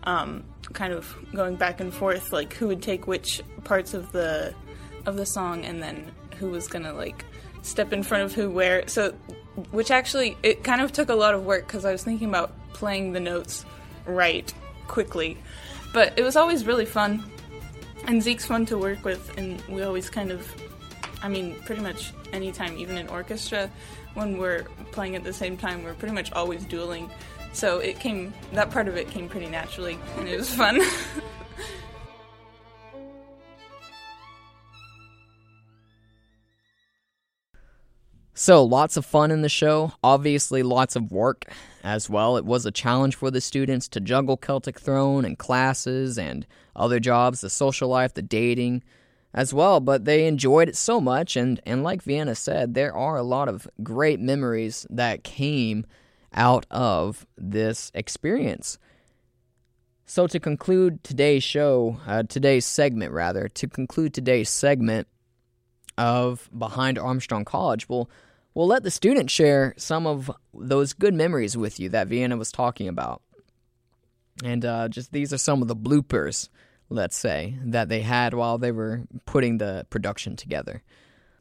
um, 0.03 0.43
kind 0.73 0.93
of 0.93 1.15
going 1.35 1.55
back 1.55 1.79
and 1.79 1.93
forth, 1.93 2.31
like 2.31 2.53
who 2.53 2.67
would 2.67 2.81
take 2.81 3.05
which 3.05 3.41
parts 3.63 3.93
of 3.93 4.11
the 4.11 4.53
of 5.09 5.17
the 5.17 5.25
song, 5.25 5.65
and 5.65 5.83
then 5.83 6.11
who 6.37 6.49
was 6.49 6.67
to 6.67 6.93
like 6.93 7.25
step 7.61 7.91
in 7.91 8.03
front 8.03 8.23
of 8.23 8.33
who 8.33 8.49
where. 8.49 8.87
So, 8.87 9.13
which 9.71 9.91
actually 9.91 10.37
it 10.43 10.63
kind 10.63 10.81
of 10.81 10.93
took 10.93 11.09
a 11.09 11.15
lot 11.15 11.33
of 11.33 11.43
work 11.43 11.67
because 11.67 11.83
I 11.83 11.91
was 11.91 12.03
thinking 12.03 12.29
about 12.29 12.53
playing 12.73 13.11
the 13.11 13.19
notes 13.19 13.65
right 14.05 14.51
quickly, 14.87 15.37
but 15.93 16.17
it 16.17 16.23
was 16.23 16.35
always 16.35 16.65
really 16.65 16.85
fun. 16.85 17.23
And 18.07 18.23
Zeke's 18.23 18.45
fun 18.45 18.65
to 18.67 18.77
work 18.77 19.03
with, 19.03 19.37
and 19.37 19.61
we 19.67 19.83
always 19.83 20.09
kind 20.09 20.31
of, 20.31 20.49
I 21.21 21.27
mean, 21.27 21.55
pretty 21.65 21.81
much 21.81 22.13
anytime, 22.31 22.77
even 22.77 22.97
in 22.97 23.09
orchestra, 23.09 23.69
when 24.13 24.37
we're 24.37 24.63
playing 24.91 25.15
at 25.15 25.23
the 25.23 25.33
same 25.33 25.57
time, 25.57 25.83
we're 25.83 25.93
pretty 25.93 26.15
much 26.15 26.31
always 26.31 26.63
dueling. 26.63 27.09
So 27.51 27.79
it 27.79 27.99
came, 27.99 28.33
that 28.53 28.71
part 28.71 28.87
of 28.87 28.95
it 28.95 29.09
came 29.09 29.27
pretty 29.27 29.47
naturally, 29.47 29.99
and 30.17 30.27
it 30.27 30.37
was 30.37 30.53
fun. 30.53 30.79
So, 38.41 38.63
lots 38.63 38.95
of 38.95 39.05
fun 39.05 39.31
in 39.31 39.41
the 39.41 39.49
show. 39.49 39.91
Obviously, 40.01 40.63
lots 40.63 40.95
of 40.95 41.11
work 41.11 41.43
as 41.83 42.09
well. 42.09 42.37
It 42.37 42.45
was 42.45 42.65
a 42.65 42.71
challenge 42.71 43.15
for 43.15 43.29
the 43.29 43.41
students 43.41 43.89
to 43.89 43.99
juggle 43.99 44.37
Celtic 44.37 44.79
Throne 44.79 45.25
and 45.25 45.37
classes 45.37 46.17
and 46.17 46.47
other 46.73 47.01
jobs, 47.01 47.41
the 47.41 47.49
social 47.49 47.89
life, 47.89 48.13
the 48.13 48.21
dating 48.21 48.81
as 49.33 49.53
well. 49.53 49.81
But 49.81 50.05
they 50.05 50.25
enjoyed 50.25 50.69
it 50.69 50.77
so 50.77 51.01
much. 51.01 51.35
And, 51.35 51.59
and 51.65 51.83
like 51.83 52.01
Vienna 52.01 52.33
said, 52.33 52.75
there 52.75 52.95
are 52.95 53.17
a 53.17 53.23
lot 53.23 53.49
of 53.49 53.67
great 53.83 54.21
memories 54.21 54.87
that 54.89 55.25
came 55.25 55.85
out 56.33 56.65
of 56.71 57.27
this 57.37 57.91
experience. 57.93 58.77
So, 60.05 60.27
to 60.27 60.39
conclude 60.39 61.03
today's 61.03 61.43
show, 61.43 61.97
uh, 62.07 62.23
today's 62.23 62.65
segment, 62.65 63.11
rather, 63.11 63.49
to 63.49 63.67
conclude 63.67 64.13
today's 64.13 64.47
segment 64.47 65.09
of 65.97 66.49
Behind 66.57 66.97
Armstrong 66.97 67.43
College, 67.43 67.89
we'll, 67.89 68.09
we'll 68.53 68.67
let 68.67 68.83
the 68.83 68.91
students 68.91 69.33
share 69.33 69.73
some 69.77 70.07
of 70.07 70.31
those 70.53 70.93
good 70.93 71.13
memories 71.13 71.55
with 71.55 71.79
you 71.79 71.89
that 71.89 72.07
Vienna 72.07 72.37
was 72.37 72.51
talking 72.51 72.87
about. 72.87 73.21
And 74.43 74.63
uh, 74.63 74.87
just 74.87 75.11
these 75.11 75.33
are 75.33 75.37
some 75.37 75.61
of 75.61 75.67
the 75.67 75.75
bloopers, 75.75 76.49
let's 76.89 77.17
say, 77.17 77.55
that 77.65 77.89
they 77.89 78.01
had 78.01 78.33
while 78.33 78.57
they 78.57 78.71
were 78.71 79.01
putting 79.25 79.57
the 79.57 79.85
production 79.89 80.35
together. 80.35 80.81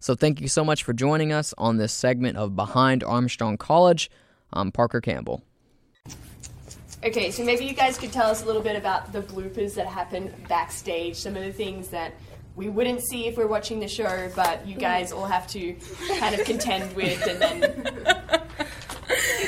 So, 0.01 0.15
thank 0.15 0.41
you 0.41 0.49
so 0.49 0.65
much 0.65 0.85
for 0.85 0.93
joining 0.93 1.33
us 1.33 1.53
on 1.59 1.77
this 1.77 1.93
segment 1.93 2.37
of 2.37 2.55
Behind 2.55 3.03
Armstrong 3.03 3.57
College. 3.57 4.11
I'm 4.53 4.71
Parker 4.71 5.01
Campbell. 5.01 5.43
Okay, 7.05 7.31
so 7.31 7.45
maybe 7.45 7.65
you 7.65 7.75
guys 7.75 7.97
could 7.97 8.13
tell 8.13 8.29
us 8.29 8.43
a 8.43 8.47
little 8.47 8.63
bit 8.63 8.75
about 8.75 9.13
the 9.13 9.23
bloopers 9.23 9.75
that 9.75 9.87
happened 9.87 10.33
backstage, 10.49 11.17
some 11.17 11.37
of 11.37 11.45
the 11.45 11.53
things 11.53 11.89
that 11.89 12.15
we 12.59 12.69
wouldn't 12.69 13.01
see 13.09 13.27
if 13.29 13.37
we're 13.37 13.47
watching 13.47 13.79
the 13.81 13.89
show, 13.89 14.31
but 14.35 14.67
you 14.67 14.75
guys 14.77 15.13
all 15.13 15.27
have 15.27 15.47
to 15.49 15.75
kind 16.19 16.35
of 16.35 16.45
contend 16.45 16.95
with 16.97 17.27
and 17.27 17.41
then 17.41 17.85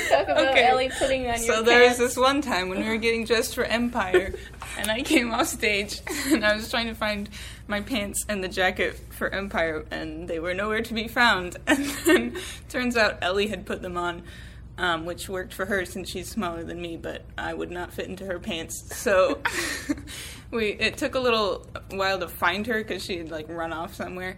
Talk 0.09 0.23
about 0.27 0.47
Okay. 0.49 0.63
Ellie 0.65 0.89
putting 0.97 1.21
on 1.27 1.41
your 1.43 1.55
so 1.55 1.61
there 1.61 1.79
was 1.81 1.97
pants. 1.97 1.99
this 1.99 2.17
one 2.17 2.41
time 2.41 2.69
when 2.69 2.79
we 2.79 2.87
were 2.89 2.97
getting 2.97 3.25
dressed 3.25 3.53
for 3.55 3.63
Empire, 3.63 4.33
and 4.77 4.89
I 4.89 5.01
came 5.03 5.31
off 5.31 5.47
stage 5.47 6.01
and 6.31 6.45
I 6.45 6.55
was 6.55 6.69
trying 6.69 6.87
to 6.87 6.95
find 6.95 7.29
my 7.67 7.81
pants 7.81 8.25
and 8.27 8.43
the 8.43 8.47
jacket 8.49 8.99
for 9.11 9.29
Empire, 9.29 9.85
and 9.91 10.27
they 10.27 10.39
were 10.39 10.53
nowhere 10.53 10.81
to 10.81 10.93
be 10.93 11.07
found. 11.07 11.57
And 11.67 11.85
then 12.05 12.37
turns 12.69 12.97
out 12.97 13.19
Ellie 13.21 13.47
had 13.47 13.65
put 13.65 13.81
them 13.81 13.97
on, 13.97 14.23
um, 14.77 15.05
which 15.05 15.29
worked 15.29 15.53
for 15.53 15.65
her 15.65 15.85
since 15.85 16.09
she's 16.09 16.29
smaller 16.29 16.63
than 16.63 16.81
me, 16.81 16.97
but 16.97 17.23
I 17.37 17.53
would 17.53 17.71
not 17.71 17.93
fit 17.93 18.07
into 18.07 18.25
her 18.25 18.39
pants. 18.39 18.95
So 18.95 19.41
we 20.51 20.69
it 20.73 20.97
took 20.97 21.15
a 21.15 21.19
little 21.19 21.65
while 21.91 22.19
to 22.19 22.27
find 22.27 22.65
her 22.67 22.79
because 22.79 23.03
she 23.03 23.17
had 23.17 23.31
like 23.31 23.47
run 23.49 23.73
off 23.73 23.93
somewhere. 23.93 24.37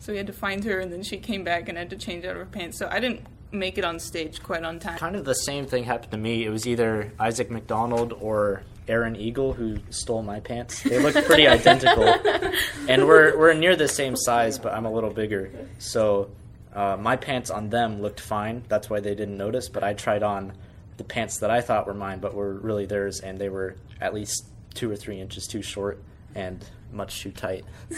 So 0.00 0.12
we 0.12 0.18
had 0.18 0.26
to 0.26 0.32
find 0.32 0.62
her, 0.64 0.80
and 0.80 0.92
then 0.92 1.02
she 1.02 1.16
came 1.16 1.44
back 1.44 1.68
and 1.68 1.78
had 1.78 1.90
to 1.90 1.96
change 1.96 2.24
out 2.24 2.32
of 2.32 2.36
her 2.36 2.44
pants. 2.44 2.78
So 2.78 2.88
I 2.90 3.00
didn't 3.00 3.24
make 3.52 3.78
it 3.78 3.84
on 3.84 3.98
stage 3.98 4.42
quite 4.42 4.64
on 4.64 4.78
time. 4.78 4.98
Kind 4.98 5.16
of 5.16 5.24
the 5.24 5.34
same 5.34 5.66
thing 5.66 5.84
happened 5.84 6.10
to 6.10 6.18
me. 6.18 6.44
It 6.44 6.50
was 6.50 6.66
either 6.66 7.12
Isaac 7.18 7.50
McDonald 7.50 8.12
or 8.20 8.62
Aaron 8.88 9.16
Eagle 9.16 9.54
who 9.54 9.78
stole 9.90 10.22
my 10.22 10.40
pants. 10.40 10.82
They 10.82 10.98
look 10.98 11.14
pretty 11.24 11.46
identical, 11.46 12.04
and 12.88 13.06
we're 13.06 13.38
we're 13.38 13.54
near 13.54 13.76
the 13.76 13.88
same 13.88 14.16
size, 14.16 14.58
but 14.58 14.74
I'm 14.74 14.84
a 14.84 14.92
little 14.92 15.10
bigger. 15.10 15.50
So 15.78 16.30
uh, 16.74 16.96
my 16.98 17.16
pants 17.16 17.50
on 17.50 17.70
them 17.70 18.02
looked 18.02 18.20
fine. 18.20 18.64
That's 18.68 18.90
why 18.90 19.00
they 19.00 19.14
didn't 19.14 19.36
notice. 19.36 19.68
But 19.68 19.84
I 19.84 19.94
tried 19.94 20.22
on 20.22 20.52
the 20.96 21.04
pants 21.04 21.38
that 21.38 21.50
I 21.50 21.60
thought 21.60 21.86
were 21.86 21.94
mine, 21.94 22.20
but 22.20 22.34
were 22.34 22.54
really 22.54 22.86
theirs, 22.86 23.20
and 23.20 23.38
they 23.38 23.48
were 23.48 23.76
at 24.00 24.14
least 24.14 24.46
two 24.74 24.90
or 24.90 24.96
three 24.96 25.20
inches 25.20 25.46
too 25.46 25.62
short 25.62 26.02
and 26.34 26.64
much 26.92 27.22
too 27.22 27.30
tight. 27.30 27.64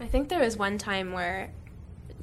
I 0.00 0.06
think 0.06 0.28
there 0.28 0.40
was 0.40 0.56
one 0.56 0.78
time 0.78 1.12
where 1.12 1.52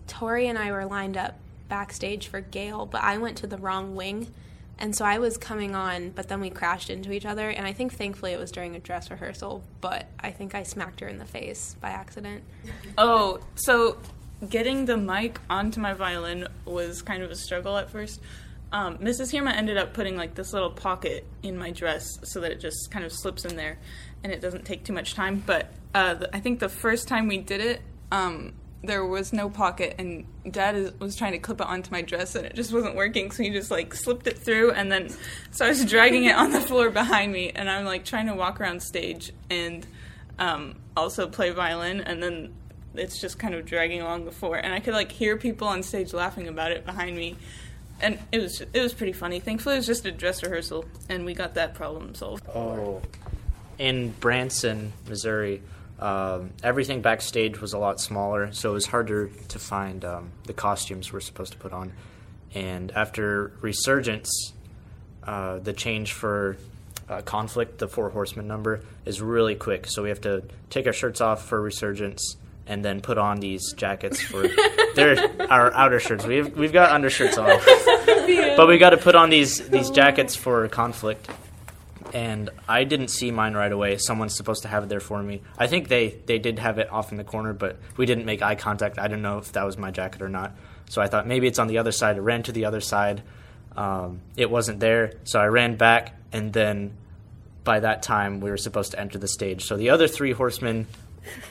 Tori 0.08 0.48
and 0.48 0.58
I 0.58 0.72
were 0.72 0.86
lined 0.86 1.18
up 1.18 1.36
backstage 1.70 2.28
for 2.28 2.42
Gail, 2.42 2.86
but 2.86 3.02
I 3.04 3.18
went 3.18 3.38
to 3.40 3.48
the 3.48 3.58
wrong 3.58 3.96
wing. 3.96 4.34
And 4.80 4.96
so 4.96 5.06
I 5.06 5.18
was 5.18 5.38
coming 5.38 5.76
on, 5.76 6.12
but 6.12 6.28
then 6.28 6.40
we 6.40 6.50
crashed 6.52 6.90
into 6.90 7.12
each 7.12 7.26
other. 7.26 7.50
And 7.50 7.66
I 7.66 7.74
think 7.74 7.94
thankfully 7.94 8.32
it 8.34 8.40
was 8.40 8.52
during 8.52 8.76
a 8.76 8.80
dress 8.80 9.10
rehearsal, 9.10 9.64
but 9.82 10.08
I 10.20 10.32
think 10.32 10.54
I 10.54 10.64
smacked 10.64 11.00
her 11.00 11.08
in 11.08 11.18
the 11.18 11.26
face 11.26 11.76
by 11.82 11.90
accident. 11.90 12.44
Oh, 12.98 13.40
so 13.56 13.98
getting 14.50 14.86
the 14.86 14.98
mic 14.98 15.40
onto 15.50 15.80
my 15.80 15.94
violin 15.94 16.48
was 16.66 17.02
kind 17.02 17.24
of 17.24 17.32
a 17.32 17.36
struggle 17.36 17.78
at 17.78 17.90
first. 17.90 18.22
Um, 18.72 18.98
Mrs. 18.98 19.34
Hirma 19.34 19.56
ended 19.56 19.78
up 19.78 19.94
putting 19.94 20.18
like 20.18 20.36
this 20.36 20.54
little 20.54 20.70
pocket 20.70 21.26
in 21.42 21.58
my 21.58 21.72
dress 21.72 22.20
so 22.24 22.42
that 22.42 22.52
it 22.52 22.60
just 22.60 22.92
kind 22.92 23.06
of 23.06 23.14
slips 23.14 23.46
in 23.46 23.56
there 23.56 23.78
and 24.24 24.32
it 24.32 24.42
doesn't 24.42 24.66
take 24.66 24.84
too 24.84 24.94
much 24.94 25.14
time. 25.14 25.42
But 25.46 25.72
uh, 25.94 26.16
the, 26.16 26.36
I 26.36 26.40
think 26.40 26.60
the 26.60 26.70
first 26.70 27.08
time 27.08 27.28
we 27.28 27.38
did 27.38 27.62
it, 27.62 27.82
um, 28.12 28.54
there 28.84 29.06
was 29.06 29.34
no 29.34 29.50
pocket, 29.50 29.96
and 29.98 30.26
Dad 30.50 30.76
is, 30.76 30.94
was 31.00 31.16
trying 31.16 31.32
to 31.32 31.40
clip 31.40 31.60
it 31.60 31.68
onto 31.68 31.92
my 31.92 32.02
dress, 32.02 32.36
and 32.36 32.46
it 32.46 32.56
just 32.56 32.72
wasn't 32.72 32.96
working. 32.96 33.32
So 33.32 33.44
he 33.44 33.50
just 33.50 33.72
like 33.72 33.94
slipped 33.94 34.28
it 34.28 34.38
through, 34.38 34.72
and 34.72 34.92
then 34.92 35.10
so 35.52 35.66
I 35.66 35.70
was 35.70 35.84
dragging 35.86 36.26
it 36.26 36.36
on 36.36 36.52
the 36.52 36.62
floor 36.68 36.90
behind 36.90 37.34
me, 37.34 37.52
and 37.52 37.70
I'm 37.70 37.86
like 37.86 38.06
trying 38.06 38.28
to 38.28 38.36
walk 38.36 38.62
around 38.62 38.82
stage 38.82 39.34
and 39.50 39.86
um, 40.40 40.76
also 40.96 41.28
play 41.28 41.50
violin, 41.50 42.02
and 42.02 42.22
then 42.22 42.54
it's 43.00 43.20
just 43.20 43.40
kind 43.40 43.54
of 43.54 43.66
dragging 43.66 44.02
along 44.02 44.26
the 44.26 44.32
floor, 44.32 44.58
and 44.58 44.74
I 44.74 44.80
could 44.80 44.94
like 44.94 45.12
hear 45.12 45.38
people 45.38 45.68
on 45.68 45.84
stage 45.84 46.14
laughing 46.14 46.48
about 46.48 46.72
it 46.72 46.86
behind 46.86 47.16
me. 47.16 47.36
And 48.00 48.20
it 48.32 48.40
was 48.40 48.62
it 48.62 48.82
was 48.82 48.94
pretty 48.94 49.14
funny. 49.14 49.40
Thankfully, 49.40 49.76
it 49.76 49.80
was 49.80 49.88
just 49.88 50.06
a 50.06 50.12
dress 50.12 50.44
rehearsal, 50.44 50.86
and 51.10 51.26
we 51.26 51.34
got 51.34 51.56
that 51.56 51.74
problem 51.74 52.14
solved. 52.14 52.46
Oh, 52.54 53.02
in 53.80 54.12
Branson, 54.20 54.94
Missouri, 55.08 55.62
um, 56.00 56.52
everything 56.64 57.02
backstage 57.02 57.60
was 57.60 57.74
a 57.74 57.78
lot 57.78 58.00
smaller, 58.00 58.52
so 58.52 58.72
it 58.72 58.74
was 58.74 58.86
harder 58.86 59.30
to 59.50 59.60
find 59.60 60.06
um, 60.06 60.32
the 60.46 60.54
costumes 60.54 61.12
we're 61.12 61.20
supposed 61.20 61.54
to 61.54 61.58
put 61.58 61.74
on. 61.74 61.94
And 62.54 62.92
after 62.92 63.52
Resurgence, 63.62 64.54
uh, 65.24 65.60
the 65.60 65.74
change 65.74 66.14
for 66.14 66.58
uh, 67.10 67.22
Conflict, 67.22 67.80
the 67.80 67.88
Four 67.88 68.10
Horsemen 68.10 68.48
number, 68.48 68.82
is 69.06 69.22
really 69.22 69.56
quick. 69.56 69.88
So 69.88 70.04
we 70.04 70.10
have 70.10 70.22
to 70.22 70.44
take 70.70 70.88
our 70.88 70.94
shirts 70.94 71.20
off 71.20 71.46
for 71.46 71.62
Resurgence 71.62 72.38
and 72.68 72.84
then 72.84 73.02
put 73.02 73.18
on 73.18 73.40
these 73.40 73.74
jackets 73.74 74.22
for 74.22 74.48
they're 74.96 75.18
our 75.52 75.74
outer 75.74 76.00
shirts. 76.00 76.26
We've 76.26 76.56
we've 76.56 76.74
got 76.74 76.92
undershirts 76.92 77.38
on, 77.38 77.48
but 78.58 78.68
we 78.68 78.78
got 78.78 78.92
to 78.92 78.98
put 78.98 79.16
on 79.16 79.30
these 79.30 79.68
these 79.70 79.90
jackets 79.90 80.36
for 80.36 80.68
Conflict 80.68 81.30
and 82.14 82.50
I 82.68 82.84
didn't 82.84 83.10
see 83.10 83.32
mine 83.32 83.54
right 83.54 83.72
away. 83.72 83.98
Someone's 83.98 84.36
supposed 84.36 84.64
to 84.64 84.68
have 84.68 84.84
it 84.84 84.90
there 84.90 85.00
for 85.00 85.22
me. 85.22 85.42
I 85.58 85.68
think 85.68 85.88
they, 85.88 86.10
they 86.26 86.40
did 86.40 86.60
have 86.60 86.80
it 86.80 86.90
off 86.92 87.12
in 87.12 87.18
the 87.18 87.24
corner, 87.24 87.54
but 87.54 87.78
we 87.96 88.06
didn't 88.06 88.26
make 88.26 88.42
eye 88.42 88.56
contact. 88.56 88.98
I 89.00 89.04
didn't 89.04 89.22
know 89.22 89.40
if 89.40 89.52
that 89.54 89.66
was 89.66 89.78
my 89.78 89.92
jacket 89.92 90.22
or 90.22 90.30
not. 90.30 90.56
So 90.90 91.02
I 91.02 91.08
thought 91.08 91.28
maybe 91.28 91.48
it's 91.48 91.60
on 91.60 91.68
the 91.68 91.80
other 91.80 91.92
side. 91.92 92.16
I 92.16 92.20
ran 92.20 92.44
to 92.44 92.52
the 92.52 92.66
other 92.66 92.82
side. 92.82 93.24
Um, 93.76 94.22
it 94.36 94.50
wasn't 94.50 94.80
there, 94.80 95.14
so 95.24 95.40
I 95.40 95.46
ran 95.48 95.76
back, 95.76 96.16
and 96.32 96.52
then 96.52 96.98
by 97.64 97.82
that 97.82 98.02
time 98.02 98.40
we 98.40 98.50
were 98.50 98.58
supposed 98.58 98.92
to 98.92 99.00
enter 99.00 99.20
the 99.20 99.28
stage. 99.28 99.66
So 99.66 99.78
the 99.78 99.92
other 99.92 100.08
three 100.08 100.32
horsemen 100.32 100.88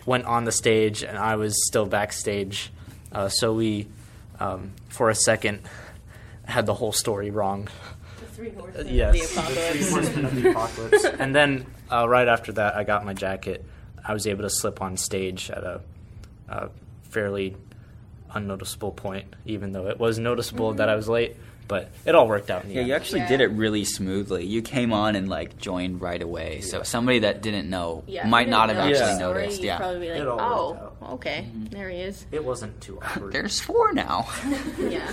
went 0.04 0.24
on 0.24 0.44
the 0.44 0.52
stage, 0.52 1.02
and 1.02 1.18
I 1.18 1.36
was 1.36 1.66
still 1.66 1.86
backstage. 1.86 2.70
Uh, 3.12 3.28
so 3.28 3.52
we, 3.52 3.88
um, 4.40 4.72
for 4.88 5.10
a 5.10 5.14
second, 5.14 5.60
had 6.44 6.66
the 6.66 6.74
whole 6.74 6.92
story 6.92 7.30
wrong 7.30 7.68
three 8.36 8.50
horsemen 8.50 8.94
yes, 8.94 9.08
of 9.08 9.34
the 9.34 9.40
apocalypse. 9.40 9.72
The 9.72 9.78
three 9.78 9.90
horsemen 9.90 10.24
of 10.26 10.34
the 10.34 10.50
apocalypse. 10.50 11.04
and 11.04 11.34
then 11.34 11.66
uh, 11.90 12.08
right 12.08 12.28
after 12.28 12.52
that, 12.52 12.76
I 12.76 12.84
got 12.84 13.04
my 13.04 13.14
jacket. 13.14 13.64
I 14.04 14.12
was 14.12 14.26
able 14.26 14.42
to 14.42 14.50
slip 14.50 14.82
on 14.82 14.96
stage 14.96 15.50
at 15.50 15.64
a, 15.64 15.80
a 16.48 16.68
fairly 17.04 17.56
unnoticeable 18.32 18.92
point, 18.92 19.34
even 19.46 19.72
though 19.72 19.88
it 19.88 19.98
was 19.98 20.18
noticeable 20.18 20.68
mm-hmm. 20.68 20.78
that 20.78 20.88
I 20.88 20.96
was 20.96 21.08
late. 21.08 21.36
But 21.68 21.90
it 22.04 22.14
all 22.14 22.28
worked 22.28 22.50
out. 22.50 22.64
yeah, 22.66 22.78
end. 22.80 22.88
you 22.88 22.94
actually 22.94 23.20
Yeah. 23.20 23.28
did 23.28 23.40
it 23.40 23.48
really 23.48 23.84
smoothly. 23.84 24.44
You 24.44 24.62
came 24.62 24.92
on 24.92 25.16
and 25.16 25.28
like 25.28 25.58
joined 25.58 26.00
right 26.00 26.22
away. 26.22 26.60
So 26.60 26.82
somebody 26.84 27.20
that 27.20 27.42
didn't 27.42 27.68
know 27.68 28.04
Yeah, 28.06 28.26
might 28.28 28.46
you 28.46 28.50
not 28.52 28.68
didn't 28.68 28.80
have 28.82 28.90
know 28.90 28.92
the 28.96 29.00
actually 29.04 29.16
story, 29.18 29.42
noticed. 29.42 29.60
You'd 29.60 29.66
Yeah, 29.66 29.76
probably 29.78 30.00
be 30.00 30.10
like, 30.12 30.20
It 30.20 30.28
all 30.28 30.40
oh, 30.40 30.72
worked 31.00 31.12
okay, 31.14 31.46
mm-hmm. 31.48 31.64
there 31.66 31.88
he 31.90 31.98
is. 31.98 32.24
It 32.30 32.44
wasn't 32.44 32.80
too 32.80 32.98
awkward. 33.02 33.32
there's 33.32 33.60
four 33.60 33.92
now. 33.92 34.28
Yeah. 34.78 35.10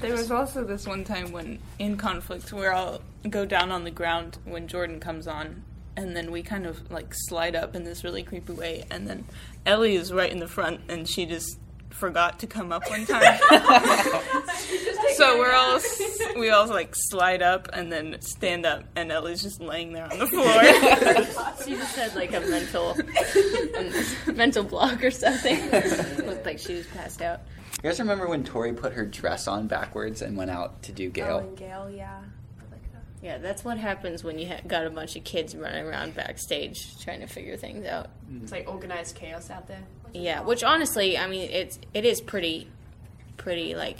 There 0.00 0.12
was 0.12 0.30
also 0.30 0.62
this 0.64 0.86
one 0.86 1.04
time 1.04 1.32
when 1.32 1.58
in 1.78 1.96
conflict 1.96 2.52
where 2.52 2.74
I'll 2.74 3.00
go 3.30 3.46
down 3.46 3.70
on 3.72 3.84
the 3.84 3.90
ground 3.90 4.36
when 4.44 4.68
Jordan 4.68 5.00
comes 5.00 5.26
on, 5.26 5.62
and 5.96 6.14
then 6.14 6.30
we 6.30 6.42
kind 6.42 6.66
of 6.66 6.90
like 6.90 7.14
slide 7.14 7.56
up 7.56 7.74
in 7.74 7.84
this 7.84 8.04
really 8.04 8.22
creepy 8.22 8.52
way, 8.52 8.84
and 8.90 9.08
then 9.08 9.24
Ellie 9.64 9.96
is 9.96 10.12
right 10.12 10.30
in 10.30 10.38
the 10.38 10.48
front, 10.48 10.80
and 10.90 11.08
she 11.08 11.24
just 11.24 11.58
forgot 11.96 12.38
to 12.40 12.46
come 12.46 12.72
up 12.72 12.88
one 12.90 13.06
time. 13.06 13.38
so 15.16 15.38
we're 15.38 15.52
all 15.54 15.80
we 16.38 16.50
all 16.50 16.66
like 16.68 16.94
slide 16.94 17.42
up 17.42 17.68
and 17.72 17.90
then 17.92 18.16
stand 18.20 18.66
up, 18.66 18.84
and 18.96 19.10
Ellie's 19.10 19.42
just 19.42 19.60
laying 19.60 19.92
there 19.92 20.10
on 20.10 20.18
the 20.18 20.26
floor. 20.26 20.46
She 21.64 21.72
just 21.74 21.96
had 21.96 22.14
like 22.14 22.32
a 22.32 22.40
mental 22.40 22.96
mental 24.34 24.62
block 24.62 25.02
or 25.02 25.10
something. 25.10 25.58
Looked 26.26 26.46
like 26.46 26.58
she 26.58 26.74
was 26.74 26.86
passed 26.88 27.20
out. 27.22 27.40
You 27.82 27.90
guys 27.90 27.98
remember 27.98 28.28
when 28.28 28.44
Tori 28.44 28.72
put 28.72 28.92
her 28.92 29.04
dress 29.04 29.48
on 29.48 29.66
backwards 29.66 30.22
and 30.22 30.36
went 30.36 30.50
out 30.50 30.82
to 30.84 30.92
do 30.92 31.08
Oh, 31.08 31.10
Gale? 31.10 31.52
Gail, 31.56 31.90
yeah. 31.90 32.20
I 32.58 32.62
like 32.70 32.92
that. 32.92 33.02
Yeah, 33.22 33.38
that's 33.38 33.64
what 33.64 33.78
happens 33.78 34.22
when 34.22 34.38
you 34.38 34.46
ha- 34.48 34.60
got 34.66 34.86
a 34.86 34.90
bunch 34.90 35.16
of 35.16 35.24
kids 35.24 35.54
running 35.56 35.84
around 35.86 36.14
backstage 36.14 37.02
trying 37.02 37.20
to 37.20 37.26
figure 37.26 37.56
things 37.56 37.84
out. 37.84 38.10
It's 38.42 38.52
like 38.52 38.68
organized 38.68 39.16
chaos 39.16 39.50
out 39.50 39.66
there. 39.66 39.82
Yeah, 40.22 40.40
which 40.42 40.62
honestly, 40.64 41.16
I 41.18 41.26
mean, 41.26 41.50
it's 41.50 41.78
it 41.94 42.04
is 42.04 42.20
pretty, 42.20 42.68
pretty 43.36 43.74
like 43.74 43.98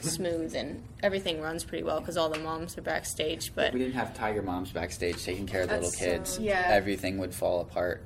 smooth 0.00 0.54
and 0.54 0.82
everything 1.02 1.40
runs 1.40 1.64
pretty 1.64 1.82
well 1.82 1.98
because 2.00 2.16
all 2.16 2.28
the 2.28 2.38
moms 2.38 2.76
are 2.78 2.82
backstage. 2.82 3.52
But 3.54 3.72
we 3.72 3.78
didn't 3.80 3.94
have 3.94 4.14
Tiger 4.14 4.42
Moms 4.42 4.70
backstage 4.70 5.24
taking 5.24 5.46
care 5.46 5.62
of 5.62 5.68
the 5.68 5.76
That's 5.76 6.00
little 6.00 6.18
kids. 6.18 6.30
so- 6.36 6.42
Yeah. 6.42 6.64
Everything 6.68 7.18
would 7.18 7.34
fall 7.34 7.60
apart. 7.60 8.02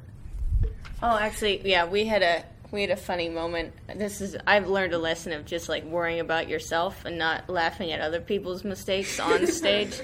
oh, 1.02 1.18
actually, 1.18 1.60
yeah, 1.68 1.84
we 1.86 2.04
had 2.06 2.22
a 2.22 2.44
we 2.70 2.82
had 2.82 2.90
a 2.90 2.96
funny 2.96 3.28
moment. 3.28 3.72
This 3.96 4.20
is 4.20 4.36
I've 4.46 4.68
learned 4.68 4.92
a 4.94 4.98
lesson 4.98 5.32
of 5.32 5.44
just 5.44 5.68
like 5.68 5.84
worrying 5.84 6.20
about 6.20 6.48
yourself 6.48 7.04
and 7.04 7.18
not 7.18 7.50
laughing 7.50 7.90
at 7.92 8.00
other 8.00 8.20
people's 8.20 8.62
mistakes 8.64 9.18
on 9.18 9.46
stage. 9.60 10.00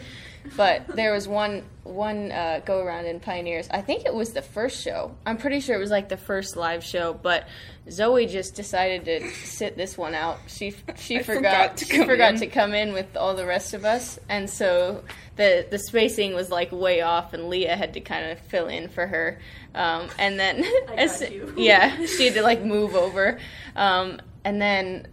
But 0.57 0.87
there 0.89 1.13
was 1.13 1.27
one 1.27 1.63
one 1.85 2.33
uh, 2.33 2.61
go 2.65 2.81
around 2.83 3.07
in 3.07 3.21
Pioneers. 3.21 3.69
I 3.71 3.81
think 3.81 4.05
it 4.07 4.13
was 4.15 4.33
the 4.33 4.43
first 4.43 4.83
show. 4.83 5.15
I'm 5.25 5.37
pretty 5.39 5.61
sure 5.61 5.77
it 5.77 5.79
was 5.79 5.91
like 5.91 6.09
the 6.09 6.17
first 6.17 6.57
live 6.57 6.83
show. 6.85 7.15
But 7.15 7.47
Zoe 7.91 8.27
just 8.27 8.55
decided 8.55 9.05
to 9.07 9.31
sit 9.31 9.77
this 9.77 9.97
one 9.97 10.15
out. 10.15 10.39
She 10.47 10.75
she 10.97 11.19
I 11.19 11.23
forgot, 11.23 11.37
forgot 11.43 11.77
to 11.79 11.85
she 11.87 11.97
come 11.99 12.07
forgot 12.07 12.35
in. 12.35 12.41
to 12.41 12.47
come 12.49 12.75
in 12.75 12.93
with 12.93 13.17
all 13.17 13.35
the 13.35 13.47
rest 13.47 13.75
of 13.75 13.85
us, 13.85 14.19
and 14.29 14.49
so 14.51 15.05
the 15.37 15.67
the 15.71 15.79
spacing 15.79 16.35
was 16.35 16.51
like 16.51 16.73
way 16.73 17.01
off, 17.03 17.33
and 17.33 17.49
Leah 17.49 17.77
had 17.77 17.95
to 17.95 18.01
kind 18.01 18.31
of 18.31 18.39
fill 18.41 18.67
in 18.69 18.89
for 18.89 19.07
her. 19.07 19.39
Um, 19.75 20.09
and 20.19 20.39
then 20.41 20.65
as- 20.97 21.23
yeah, 21.57 22.05
she 22.07 22.27
had 22.27 22.35
to 22.35 22.43
like 22.43 22.63
move 22.63 22.95
over, 22.95 23.39
um, 23.75 24.21
and 24.45 24.61
then. 24.61 25.09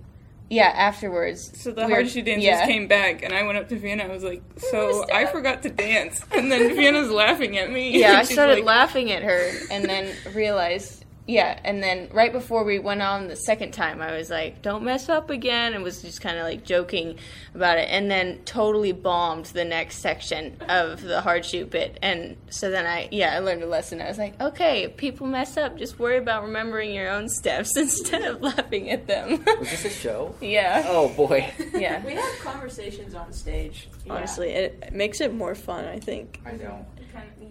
Yeah, 0.54 0.68
afterwards. 0.68 1.52
So 1.60 1.72
the 1.72 1.88
we 1.88 1.92
hard 1.92 2.10
shoe 2.10 2.22
dancers 2.22 2.44
yeah. 2.44 2.66
came 2.68 2.88
back, 2.88 3.24
and 3.24 3.34
I 3.34 3.42
went 3.42 3.58
up 3.58 3.70
to 3.70 3.76
Vienna. 3.76 4.04
I 4.04 4.08
was 4.08 4.24
like, 4.24 4.44
"So 4.58 5.04
I 5.12 5.26
forgot 5.26 5.63
to 5.63 5.70
dance," 5.70 6.24
and 6.32 6.52
then 6.52 6.76
Vienna's 6.76 7.10
laughing 7.10 7.58
at 7.58 7.72
me. 7.72 8.00
Yeah, 8.00 8.20
I 8.20 8.24
started 8.36 8.56
like, 8.56 8.63
laughing 8.63 9.12
at 9.12 9.24
her, 9.24 9.52
and 9.72 9.86
then 9.86 10.13
realized 10.36 11.03
yeah, 11.26 11.58
and 11.64 11.82
then 11.82 12.10
right 12.12 12.32
before 12.34 12.64
we 12.66 12.80
went 12.80 13.02
on 13.02 13.28
the 13.28 13.36
second 13.36 13.72
time, 13.72 14.02
I 14.02 14.12
was 14.18 14.30
like, 14.30 14.62
"Don't 14.62 14.84
mess 14.84 15.08
up 15.08 15.30
again," 15.30 15.74
and 15.74 15.82
was 15.84 16.02
just 16.02 16.20
kind 16.22 16.38
of 16.38 16.44
like 16.44 16.66
joking 16.66 17.18
about 17.56 17.78
it, 17.78 17.88
and 17.90 18.12
then 18.12 18.40
totally 18.44 18.92
bombed 18.92 19.46
the 19.46 19.64
next 19.64 20.00
section 20.00 20.58
of 20.68 21.02
the 21.02 21.22
hard 21.22 21.46
shoe 21.46 21.66
bit, 21.66 21.98
and 22.02 22.36
so 22.50 22.70
then 22.70 22.86
I, 22.86 23.08
yeah, 23.12 23.34
I 23.36 23.40
learned 23.40 23.64
a 23.64 23.68
lesson. 23.68 24.02
I 24.02 24.08
was 24.10 24.18
like, 24.18 24.40
"Okay, 24.42 24.84
if 24.84 24.98
people 24.98 25.26
mess 25.26 25.56
up, 25.56 25.78
just 25.78 25.98
worry 25.98 26.18
about 26.18 26.44
remembering 26.44 26.94
your 26.94 27.10
own 27.10 27.30
steps 27.30 27.72
instead 27.78 28.24
of 28.24 28.42
laughing 28.42 28.92
at 28.92 29.08
them." 29.08 29.44
Was 29.60 29.70
this 29.70 29.86
a 29.86 29.90
show? 29.90 30.36
yeah. 30.42 30.84
Oh 30.88 31.10
boy. 31.10 31.52
Yeah. 31.74 32.06
We 32.06 32.14
have 32.14 32.40
conversations 32.40 33.16
on 33.16 33.34
stage. 33.34 33.90
Honestly, 34.10 34.50
it 34.50 34.94
makes 34.94 35.22
it 35.22 35.34
more 35.34 35.56
fun. 35.56 35.86
I 35.86 36.00
think. 36.00 36.42
I 36.46 36.52
know. 36.52 36.86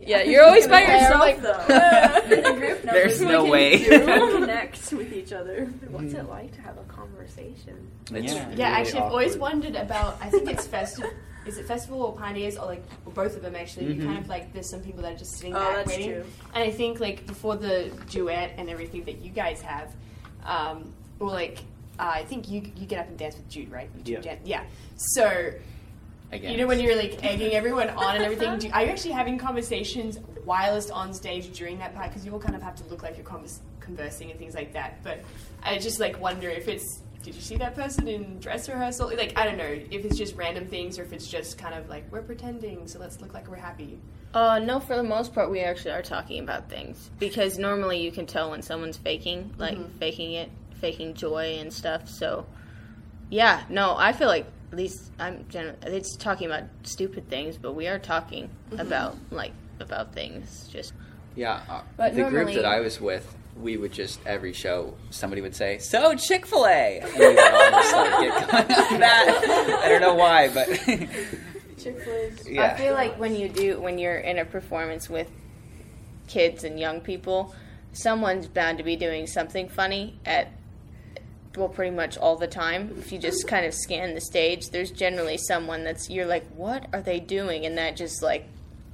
Yeah, 0.00 0.22
you're 0.30 0.44
always 0.44 0.66
by 0.66 0.80
yourself 0.82 1.20
like- 1.20 1.42
though. 1.42 2.34
In 2.36 2.44
a 2.46 2.58
group, 2.58 2.84
no, 2.84 2.92
There's 2.92 3.20
no 3.20 3.42
can- 3.42 3.50
way. 3.52 3.70
we 3.78 3.84
can 3.88 4.32
connect 4.40 4.92
with 4.92 5.12
each 5.12 5.32
other. 5.32 5.66
What's 5.90 6.12
it 6.14 6.28
like 6.28 6.52
to 6.56 6.60
have 6.62 6.76
a 6.78 6.82
conversation? 6.84 7.90
It's 8.10 8.32
Yeah. 8.34 8.40
Yeah, 8.40 8.48
really 8.48 8.62
actually, 8.62 9.00
I've 9.00 9.10
always 9.12 9.36
wondered 9.36 9.76
about. 9.76 10.18
I 10.20 10.28
think 10.30 10.50
it's 10.50 10.66
festival. 10.66 11.10
Is 11.44 11.58
it 11.58 11.66
festival 11.66 12.02
or 12.02 12.12
pioneers 12.16 12.56
or 12.56 12.66
like 12.66 12.84
or 13.04 13.12
both 13.12 13.34
of 13.36 13.42
them? 13.42 13.56
Actually, 13.56 13.92
you 13.94 14.04
kind 14.04 14.18
of 14.18 14.28
like 14.28 14.52
there's 14.52 14.70
some 14.70 14.80
people 14.80 15.02
that 15.02 15.14
are 15.14 15.18
just 15.18 15.32
sitting 15.38 15.54
Oh, 15.54 15.58
back 15.58 15.74
that's 15.76 15.88
waiting. 15.88 16.12
true. 16.12 16.24
And 16.54 16.62
I 16.64 16.70
think 16.70 17.00
like 17.00 17.26
before 17.26 17.56
the 17.56 17.90
duet 18.10 18.54
and 18.58 18.68
everything 18.70 19.04
that 19.04 19.22
you 19.22 19.30
guys 19.30 19.60
have, 19.62 19.92
um, 20.44 20.92
or 21.18 21.28
like 21.30 21.58
uh, 21.98 22.10
I 22.14 22.24
think 22.24 22.48
you 22.48 22.62
you 22.76 22.86
get 22.86 23.00
up 23.00 23.08
and 23.08 23.18
dance 23.18 23.36
with 23.36 23.48
Jude, 23.48 23.70
right? 23.72 23.90
You 23.98 24.04
two 24.04 24.12
Yeah. 24.12 24.20
dan- 24.20 24.38
yeah. 24.44 24.62
So 24.96 25.52
Again. 26.32 26.52
you 26.52 26.56
know 26.56 26.66
when 26.66 26.80
you're 26.80 26.96
like 26.96 27.22
egging 27.22 27.52
everyone 27.52 27.90
on 27.90 28.16
and 28.16 28.24
everything. 28.24 28.58
Do, 28.58 28.70
are 28.72 28.82
you 28.82 28.88
actually 28.88 29.10
having 29.12 29.36
conversations 29.36 30.18
whilst 30.46 30.90
on 30.90 31.12
stage 31.12 31.56
during 31.56 31.78
that 31.78 31.94
part? 31.94 32.08
Because 32.08 32.24
you 32.24 32.32
all 32.32 32.40
kind 32.40 32.56
of 32.56 32.62
have 32.62 32.74
to 32.76 32.84
look 32.84 33.02
like 33.02 33.16
you're 33.16 33.26
convers- 33.26 33.60
conversing 33.80 34.30
and 34.30 34.38
things 34.38 34.54
like 34.54 34.72
that. 34.72 35.02
But 35.02 35.20
I 35.62 35.78
just 35.78 36.00
like 36.00 36.18
wonder 36.20 36.48
if 36.48 36.68
it's. 36.68 37.02
Did 37.22 37.34
you 37.36 37.40
see 37.40 37.56
that 37.56 37.76
person 37.76 38.08
in 38.08 38.40
dress 38.40 38.68
rehearsal? 38.68 39.08
Like 39.14 39.38
I 39.38 39.44
don't 39.44 39.58
know 39.58 39.64
if 39.64 40.04
it's 40.04 40.16
just 40.16 40.34
random 40.34 40.66
things 40.66 40.98
or 40.98 41.02
if 41.02 41.12
it's 41.12 41.28
just 41.28 41.58
kind 41.58 41.74
of 41.74 41.88
like 41.88 42.10
we're 42.10 42.22
pretending, 42.22 42.88
so 42.88 42.98
let's 42.98 43.20
look 43.20 43.34
like 43.34 43.46
we're 43.48 43.56
happy. 43.56 43.98
Uh, 44.34 44.58
no, 44.58 44.80
for 44.80 44.96
the 44.96 45.02
most 45.02 45.34
part, 45.34 45.50
we 45.50 45.60
actually 45.60 45.90
are 45.90 46.02
talking 46.02 46.42
about 46.42 46.70
things 46.70 47.10
because 47.18 47.58
normally 47.58 48.00
you 48.00 48.10
can 48.10 48.24
tell 48.26 48.50
when 48.50 48.62
someone's 48.62 48.96
faking, 48.96 49.54
like 49.58 49.78
faking 49.98 50.32
it, 50.32 50.50
faking 50.80 51.12
joy 51.12 51.58
and 51.60 51.70
stuff. 51.70 52.08
So, 52.08 52.46
yeah, 53.28 53.62
no, 53.68 53.94
I 53.94 54.12
feel 54.12 54.28
like 54.28 54.46
at 54.72 54.78
least 54.78 55.12
I'm. 55.18 55.44
Gen- 55.48 55.76
it's 55.82 56.16
talking 56.16 56.46
about 56.46 56.64
stupid 56.82 57.28
things, 57.28 57.58
but 57.58 57.74
we 57.74 57.88
are 57.88 57.98
talking 57.98 58.50
about 58.78 59.16
like 59.30 59.52
about 59.80 60.14
things. 60.14 60.66
Just 60.68 60.94
Yeah, 61.36 61.60
uh, 61.68 61.82
But 61.96 62.14
the 62.14 62.24
group 62.24 62.52
that 62.54 62.64
I 62.64 62.80
was 62.80 63.00
with, 63.00 63.36
we 63.60 63.76
would 63.76 63.92
just 63.92 64.18
every 64.24 64.54
show 64.54 64.94
somebody 65.10 65.42
would 65.42 65.54
say, 65.54 65.78
"So 65.78 66.14
Chick 66.14 66.46
Fil 66.46 66.66
A," 66.66 67.00
and 67.00 67.12
we 67.18 67.26
would 67.28 67.38
all 67.52 67.70
just 67.70 67.92
like 67.94 68.20
get 68.20 69.00
that. 69.00 69.80
I 69.84 69.88
don't 69.90 70.00
know 70.00 70.14
why, 70.14 70.48
but 70.48 70.66
Chick-fil-A's. 71.78 72.58
I 72.58 72.74
feel 72.74 72.94
like 72.94 73.18
when 73.18 73.36
you 73.36 73.48
do 73.48 73.78
when 73.80 73.98
you're 73.98 74.18
in 74.18 74.38
a 74.38 74.44
performance 74.44 75.10
with 75.10 75.28
kids 76.28 76.64
and 76.64 76.80
young 76.80 77.02
people, 77.02 77.54
someone's 77.92 78.46
bound 78.46 78.78
to 78.78 78.84
be 78.84 78.96
doing 78.96 79.26
something 79.26 79.68
funny 79.68 80.18
at 80.24 80.50
well 81.56 81.68
pretty 81.68 81.94
much 81.94 82.16
all 82.16 82.36
the 82.36 82.46
time. 82.46 82.94
If 82.98 83.12
you 83.12 83.18
just 83.18 83.46
kind 83.46 83.66
of 83.66 83.74
scan 83.74 84.14
the 84.14 84.20
stage, 84.20 84.70
there's 84.70 84.90
generally 84.90 85.36
someone 85.38 85.84
that's 85.84 86.08
you're 86.10 86.26
like, 86.26 86.46
"What 86.56 86.86
are 86.92 87.02
they 87.02 87.20
doing?" 87.20 87.66
and 87.66 87.76
that 87.78 87.96
just 87.96 88.22
like 88.22 88.46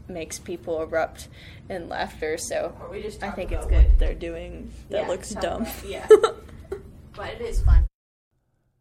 makes 0.08 0.38
people 0.38 0.80
erupt 0.82 1.28
in 1.68 1.88
laughter. 1.88 2.36
So 2.38 2.74
we 2.90 3.02
just 3.02 3.22
I 3.22 3.30
think 3.30 3.52
it's 3.52 3.66
good. 3.66 3.84
what 3.88 3.98
they're 3.98 4.14
doing 4.14 4.70
that 4.90 5.02
Yeah, 5.02 5.08
looks 5.08 5.30
dumb. 5.30 5.62
about- 5.62 5.84
yeah. 5.86 6.06
but 7.14 7.30
it 7.34 7.40
is 7.40 7.60
fun. 7.62 7.86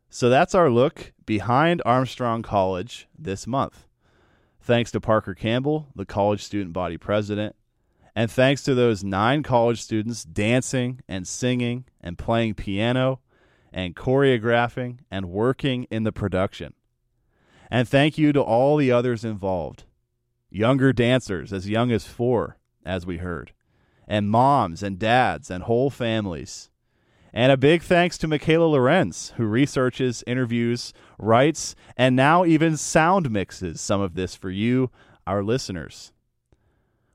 So 0.10 0.30
that's 0.30 0.56
our 0.56 0.70
look 0.70 1.14
behind 1.26 1.82
Armstrong 1.86 2.42
College 2.42 3.08
this 3.18 3.46
month. 3.46 3.86
Thanks 4.62 4.92
to 4.92 5.02
Parker 5.02 5.34
Campbell, 5.36 5.88
the 5.96 6.06
college 6.06 6.44
student 6.44 6.74
body 6.74 6.98
president, 6.98 7.56
and 8.16 8.30
thanks 8.32 8.64
to 8.64 8.74
those 8.74 9.04
nine 9.04 9.44
college 9.44 9.82
students 9.82 10.24
dancing 10.24 11.02
and 11.08 11.28
singing 11.28 11.86
and 12.02 12.18
playing 12.18 12.56
piano 12.56 13.20
and 13.72 13.96
choreographing 13.96 15.00
and 15.12 15.30
working 15.30 15.86
in 15.90 16.04
the 16.04 16.12
production. 16.12 16.74
And 17.70 17.88
thank 17.88 18.18
you 18.18 18.32
to 18.34 18.42
all 18.42 18.78
the 18.78 18.92
others 18.92 19.26
involved 19.26 19.84
younger 20.50 20.94
dancers 20.94 21.52
as 21.52 21.70
young 21.70 21.92
as 21.92 22.06
four, 22.06 22.58
as 22.86 23.06
we 23.06 23.18
heard, 23.18 23.52
and 24.08 24.30
moms 24.30 24.82
and 24.82 24.98
dads 24.98 25.52
and 25.52 25.64
whole 25.64 25.90
families. 25.90 26.70
And 27.34 27.52
a 27.52 27.58
big 27.58 27.84
thanks 27.84 28.18
to 28.20 28.28
Michaela 28.28 28.66
Lorenz, 28.66 29.34
who 29.36 29.46
researches, 29.46 30.24
interviews, 30.26 30.94
writes, 31.20 31.76
and 31.98 32.16
now 32.16 32.46
even 32.46 32.78
sound 32.78 33.30
mixes 33.30 33.82
some 33.82 34.02
of 34.02 34.16
this 34.16 34.36
for 34.36 34.50
you, 34.50 34.90
our 35.28 35.44
listeners. 35.44 36.14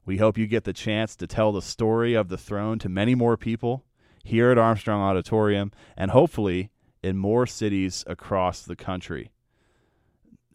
We 0.04 0.18
hope 0.18 0.36
you 0.36 0.46
get 0.46 0.64
the 0.64 0.72
chance 0.72 1.16
to 1.16 1.26
tell 1.26 1.52
the 1.52 1.62
story 1.62 2.14
of 2.14 2.28
the 2.28 2.38
throne 2.38 2.78
to 2.80 2.88
many 2.88 3.14
more 3.14 3.36
people 3.36 3.84
here 4.22 4.50
at 4.50 4.58
Armstrong 4.58 5.00
Auditorium 5.00 5.72
and 5.96 6.10
hopefully 6.10 6.70
in 7.02 7.16
more 7.16 7.46
cities 7.46 8.04
across 8.06 8.62
the 8.62 8.76
country. 8.76 9.30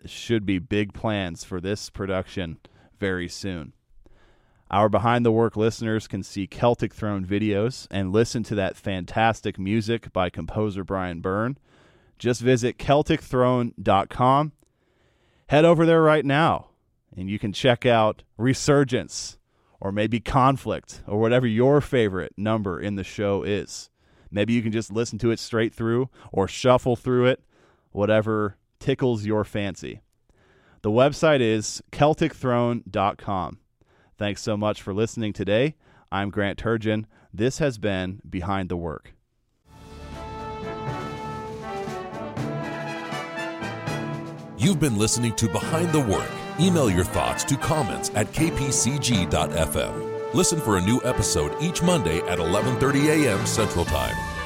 Should 0.05 0.45
be 0.45 0.59
big 0.59 0.93
plans 0.93 1.43
for 1.43 1.59
this 1.59 1.89
production 1.89 2.59
very 2.99 3.27
soon. 3.27 3.73
Our 4.69 4.89
behind 4.89 5.25
the 5.25 5.31
work 5.31 5.55
listeners 5.55 6.07
can 6.07 6.23
see 6.23 6.45
Celtic 6.47 6.93
Throne 6.93 7.25
videos 7.25 7.87
and 7.89 8.11
listen 8.11 8.43
to 8.43 8.55
that 8.55 8.75
fantastic 8.75 9.57
music 9.57 10.11
by 10.11 10.29
composer 10.29 10.83
Brian 10.83 11.21
Byrne. 11.21 11.57
Just 12.19 12.41
visit 12.41 12.77
CelticThrone.com. 12.77 14.51
Head 15.47 15.65
over 15.65 15.85
there 15.85 16.01
right 16.01 16.25
now 16.25 16.67
and 17.17 17.29
you 17.29 17.39
can 17.39 17.51
check 17.51 17.85
out 17.85 18.23
Resurgence 18.37 19.36
or 19.79 19.91
maybe 19.91 20.19
Conflict 20.19 21.01
or 21.07 21.19
whatever 21.19 21.47
your 21.47 21.81
favorite 21.81 22.33
number 22.37 22.79
in 22.79 22.95
the 22.95 23.03
show 23.03 23.43
is. 23.43 23.89
Maybe 24.31 24.53
you 24.53 24.61
can 24.61 24.71
just 24.71 24.91
listen 24.91 25.17
to 25.19 25.31
it 25.31 25.39
straight 25.39 25.73
through 25.73 26.09
or 26.31 26.47
shuffle 26.47 26.95
through 26.95 27.27
it, 27.27 27.43
whatever 27.91 28.57
tickles 28.79 29.25
your 29.25 29.43
fancy. 29.43 30.01
The 30.81 30.91
website 30.91 31.41
is 31.41 31.81
CelticThrone.com. 31.91 33.59
Thanks 34.17 34.41
so 34.41 34.57
much 34.57 34.81
for 34.81 34.93
listening 34.93 35.33
today. 35.33 35.75
I'm 36.11 36.29
Grant 36.29 36.57
Turgeon. 36.57 37.05
This 37.33 37.59
has 37.59 37.77
been 37.77 38.21
Behind 38.27 38.69
the 38.69 38.77
Work. 38.77 39.13
You've 44.57 44.79
been 44.79 44.97
listening 44.97 45.35
to 45.35 45.47
Behind 45.47 45.91
the 45.91 45.99
Work. 45.99 46.36
Email 46.59 46.89
your 46.89 47.03
thoughts 47.03 47.43
to 47.45 47.55
comments 47.57 48.11
at 48.15 48.27
kpcg.fm. 48.27 50.03
Listen 50.33 50.59
for 50.59 50.77
a 50.77 50.81
new 50.81 50.99
episode 51.03 51.55
each 51.61 51.81
Monday 51.81 52.19
at 52.27 52.39
11:30 52.39 53.25
a.m. 53.25 53.45
Central 53.45 53.85
Time. 53.85 54.36